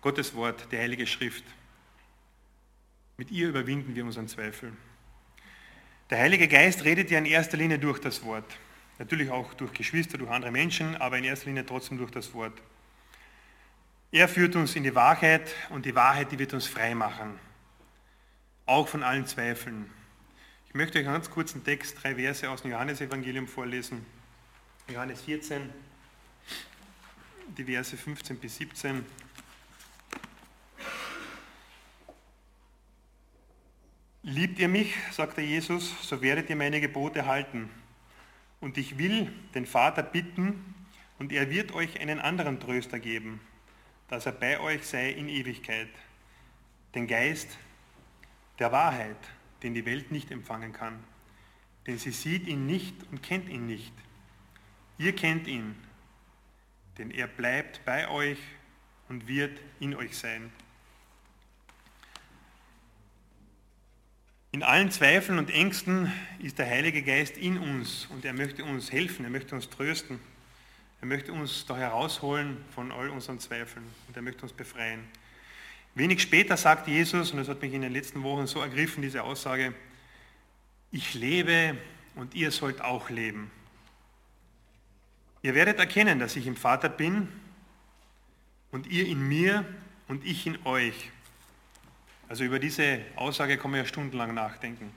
Gottes 0.00 0.34
Wort, 0.34 0.66
die 0.72 0.78
Heilige 0.78 1.06
Schrift. 1.06 1.44
Mit 3.18 3.32
ihr 3.32 3.48
überwinden 3.48 3.96
wir 3.96 4.04
unseren 4.04 4.28
Zweifel. 4.28 4.72
Der 6.08 6.20
Heilige 6.20 6.46
Geist 6.46 6.84
redet 6.84 7.10
ja 7.10 7.18
in 7.18 7.26
erster 7.26 7.56
Linie 7.56 7.80
durch 7.80 7.98
das 7.98 8.22
Wort. 8.22 8.56
Natürlich 9.00 9.28
auch 9.30 9.54
durch 9.54 9.72
Geschwister, 9.72 10.18
durch 10.18 10.30
andere 10.30 10.52
Menschen, 10.52 10.94
aber 10.96 11.18
in 11.18 11.24
erster 11.24 11.46
Linie 11.46 11.66
trotzdem 11.66 11.98
durch 11.98 12.12
das 12.12 12.32
Wort. 12.32 12.62
Er 14.12 14.28
führt 14.28 14.54
uns 14.54 14.76
in 14.76 14.84
die 14.84 14.94
Wahrheit 14.94 15.52
und 15.70 15.84
die 15.84 15.96
Wahrheit, 15.96 16.30
die 16.30 16.38
wird 16.38 16.54
uns 16.54 16.68
frei 16.68 16.94
machen. 16.94 17.40
Auch 18.66 18.86
von 18.86 19.02
allen 19.02 19.26
Zweifeln. 19.26 19.90
Ich 20.68 20.74
möchte 20.74 21.00
euch 21.00 21.04
einen 21.04 21.14
ganz 21.14 21.28
kurzen 21.28 21.64
Text, 21.64 21.96
drei 22.00 22.14
Verse 22.14 22.48
aus 22.48 22.62
dem 22.62 22.70
Johannesevangelium 22.70 23.48
vorlesen. 23.48 24.06
Johannes 24.88 25.22
14, 25.22 25.68
die 27.56 27.64
Verse 27.64 27.96
15 27.96 28.38
bis 28.38 28.58
17. 28.58 29.04
Liebt 34.22 34.58
ihr 34.58 34.68
mich, 34.68 34.94
sagte 35.12 35.40
Jesus, 35.42 35.94
so 36.02 36.20
werdet 36.20 36.50
ihr 36.50 36.56
meine 36.56 36.80
Gebote 36.80 37.26
halten. 37.26 37.70
Und 38.60 38.76
ich 38.76 38.98
will 38.98 39.32
den 39.54 39.64
Vater 39.64 40.02
bitten, 40.02 40.74
und 41.18 41.32
er 41.32 41.50
wird 41.50 41.72
euch 41.72 42.00
einen 42.00 42.20
anderen 42.20 42.60
Tröster 42.60 42.98
geben, 42.98 43.40
dass 44.08 44.26
er 44.26 44.32
bei 44.32 44.60
euch 44.60 44.86
sei 44.86 45.10
in 45.10 45.28
Ewigkeit, 45.28 45.88
den 46.94 47.06
Geist 47.06 47.58
der 48.58 48.72
Wahrheit, 48.72 49.16
den 49.62 49.74
die 49.74 49.84
Welt 49.84 50.10
nicht 50.12 50.30
empfangen 50.30 50.72
kann. 50.72 51.02
Denn 51.86 51.98
sie 51.98 52.12
sieht 52.12 52.46
ihn 52.46 52.66
nicht 52.66 52.94
und 53.10 53.22
kennt 53.22 53.48
ihn 53.48 53.66
nicht. 53.66 53.92
Ihr 54.98 55.14
kennt 55.14 55.46
ihn, 55.46 55.76
denn 56.98 57.10
er 57.10 57.26
bleibt 57.26 57.84
bei 57.84 58.08
euch 58.08 58.38
und 59.08 59.28
wird 59.28 59.60
in 59.80 59.94
euch 59.94 60.16
sein. 60.16 60.52
In 64.50 64.62
allen 64.62 64.90
Zweifeln 64.90 65.38
und 65.38 65.50
Ängsten 65.50 66.10
ist 66.38 66.58
der 66.58 66.66
Heilige 66.66 67.02
Geist 67.02 67.36
in 67.36 67.58
uns 67.58 68.06
und 68.06 68.24
er 68.24 68.32
möchte 68.32 68.64
uns 68.64 68.90
helfen, 68.90 69.24
er 69.24 69.30
möchte 69.30 69.54
uns 69.54 69.68
trösten, 69.68 70.18
er 71.02 71.06
möchte 71.06 71.34
uns 71.34 71.66
da 71.66 71.76
herausholen 71.76 72.56
von 72.74 72.90
all 72.90 73.10
unseren 73.10 73.38
Zweifeln 73.40 73.84
und 74.06 74.16
er 74.16 74.22
möchte 74.22 74.42
uns 74.42 74.54
befreien. 74.54 75.00
Wenig 75.94 76.22
später 76.22 76.56
sagt 76.56 76.88
Jesus, 76.88 77.30
und 77.30 77.38
das 77.38 77.48
hat 77.48 77.60
mich 77.60 77.74
in 77.74 77.82
den 77.82 77.92
letzten 77.92 78.22
Wochen 78.22 78.46
so 78.46 78.60
ergriffen, 78.60 79.02
diese 79.02 79.22
Aussage, 79.22 79.74
ich 80.92 81.12
lebe 81.12 81.76
und 82.14 82.34
ihr 82.34 82.50
sollt 82.50 82.80
auch 82.80 83.10
leben. 83.10 83.50
Ihr 85.42 85.54
werdet 85.54 85.78
erkennen, 85.78 86.18
dass 86.18 86.36
ich 86.36 86.46
im 86.46 86.56
Vater 86.56 86.88
bin 86.88 87.28
und 88.70 88.86
ihr 88.86 89.06
in 89.06 89.28
mir 89.28 89.66
und 90.08 90.24
ich 90.24 90.46
in 90.46 90.58
euch. 90.64 91.10
Also 92.28 92.44
über 92.44 92.58
diese 92.58 93.00
Aussage 93.16 93.56
kann 93.56 93.70
man 93.70 93.80
ja 93.80 93.86
stundenlang 93.86 94.34
nachdenken. 94.34 94.92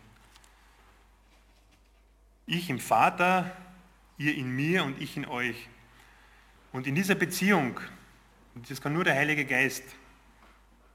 Ich 2.46 2.70
im 2.70 2.80
Vater, 2.80 3.56
ihr 4.18 4.36
in 4.36 4.54
mir 4.54 4.84
und 4.84 5.02
ich 5.02 5.16
in 5.16 5.26
euch. 5.26 5.70
Und 6.74 6.88
in 6.88 6.96
dieser 6.96 7.16
Beziehung, 7.16 7.80
das 8.68 8.82
kann 8.82 8.94
nur 8.94 9.06
der 9.06 9.16
Heilige 9.16 9.46
Geist 9.46 9.84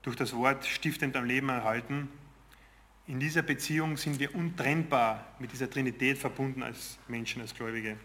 durch 0.03 0.16
das 0.16 0.34
Wort 0.34 0.66
stiftend 0.66 1.16
am 1.16 1.24
Leben 1.24 1.49
erhalten, 1.49 2.09
in 3.09 3.20
dieser 3.20 3.43
Beziehung 3.43 3.97
sind 3.97 4.18
wir 4.18 4.34
untrennbar 4.34 5.24
mit 5.39 5.53
dieser 5.53 5.70
Trinität 5.70 6.18
verbunden 6.18 6.62
als 6.62 6.99
Menschen, 7.07 7.41
als 7.41 7.55
Gläubige. 7.55 7.97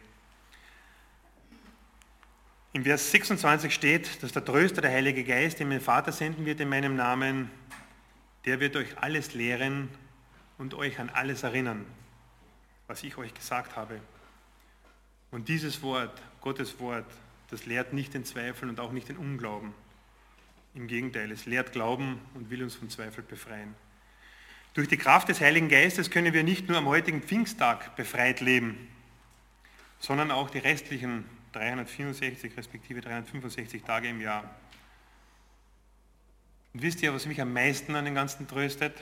Im 2.74 2.84
Vers 2.84 3.12
26 3.12 3.74
steht, 3.74 4.24
dass 4.24 4.32
der 4.32 4.46
Tröster, 4.46 4.82
der 4.82 4.92
Heilige 4.92 5.24
Geist, 5.24 5.60
den 5.60 5.70
mein 5.70 5.82
Vater 5.82 6.12
senden 6.12 6.46
wird 6.46 6.60
in 6.60 6.70
meinem 6.70 6.96
Namen, 6.96 7.50
der 8.46 8.60
wird 8.60 8.76
euch 8.76 8.98
alles 8.98 9.34
lehren 9.34 9.90
und 10.58 10.74
euch 10.74 11.00
an 11.00 11.10
alles 11.10 11.44
erinnern, 11.44 11.86
was 12.88 13.04
ich 13.04 13.18
euch 13.18 13.34
gesagt 13.34 13.76
habe. 13.76 14.00
Und 15.32 15.48
dieses 15.48 15.82
Wort, 15.82 16.22
Gottes 16.42 16.80
Wort, 16.80 17.06
das 17.50 17.66
lehrt 17.66 17.94
nicht 17.94 18.14
den 18.14 18.26
Zweifel 18.26 18.70
und 18.70 18.80
auch 18.80 18.92
nicht 18.92 19.10
den 19.10 19.18
Unglauben. 19.18 19.74
Im 20.74 20.88
Gegenteil, 20.88 21.32
es 21.32 21.46
lehrt 21.46 21.74
Glauben 21.74 22.20
und 22.34 22.50
will 22.50 22.64
uns 22.64 22.76
von 22.76 22.90
Zweifel 22.90 23.24
befreien. 23.24 23.76
Durch 24.74 24.88
die 24.88 24.98
Kraft 24.98 25.28
des 25.28 25.42
Heiligen 25.42 25.68
Geistes 25.68 26.10
können 26.10 26.34
wir 26.34 26.44
nicht 26.44 26.70
nur 26.70 26.78
am 26.78 26.86
heutigen 26.86 27.22
Pfingsttag 27.22 27.96
befreit 27.98 28.40
leben, 28.40 28.88
sondern 30.00 30.32
auch 30.32 30.50
die 30.50 30.60
restlichen 30.60 31.26
364 31.52 32.56
respektive 32.56 33.02
365 33.02 33.84
Tage 33.84 34.08
im 34.08 34.22
Jahr. 34.22 34.56
Und 36.74 36.82
wisst 36.82 37.02
ihr, 37.02 37.14
was 37.14 37.26
mich 37.26 37.42
am 37.42 37.54
meisten 37.54 37.96
an 37.96 38.06
den 38.06 38.16
Ganzen 38.16 38.48
tröstet? 38.48 38.96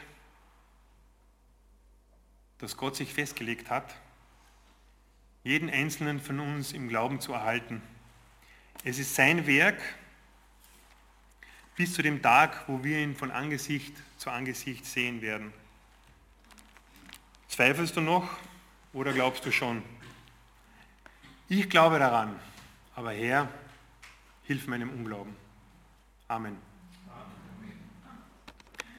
Dass 2.58 2.76
Gott 2.76 2.96
sich 2.96 3.14
festgelegt 3.14 3.70
hat, 3.70 3.96
jeden 5.44 5.70
einzelnen 5.70 6.20
von 6.20 6.40
uns 6.40 6.74
im 6.74 6.90
Glauben 6.90 7.22
zu 7.22 7.34
erhalten. 7.34 7.82
Es 8.84 9.00
ist 9.00 9.16
sein 9.16 9.46
Werk 9.48 9.82
bis 11.76 11.94
zu 11.94 12.02
dem 12.02 12.22
Tag, 12.22 12.68
wo 12.68 12.84
wir 12.84 13.00
ihn 13.00 13.16
von 13.16 13.32
Angesicht 13.32 13.96
zu 14.18 14.30
Angesicht 14.30 14.86
sehen 14.86 15.22
werden. 15.22 15.54
Zweifelst 17.48 17.96
du 17.96 18.02
noch 18.02 18.30
oder 18.94 19.14
glaubst 19.14 19.46
du 19.46 19.52
schon? 19.52 19.82
Ich 21.48 21.70
glaube 21.70 21.98
daran, 21.98 22.38
aber 22.96 23.12
Herr, 23.12 23.48
hilf 24.44 24.68
meinem 24.68 24.90
Unglauben. 24.90 25.36
Amen. 26.28 26.69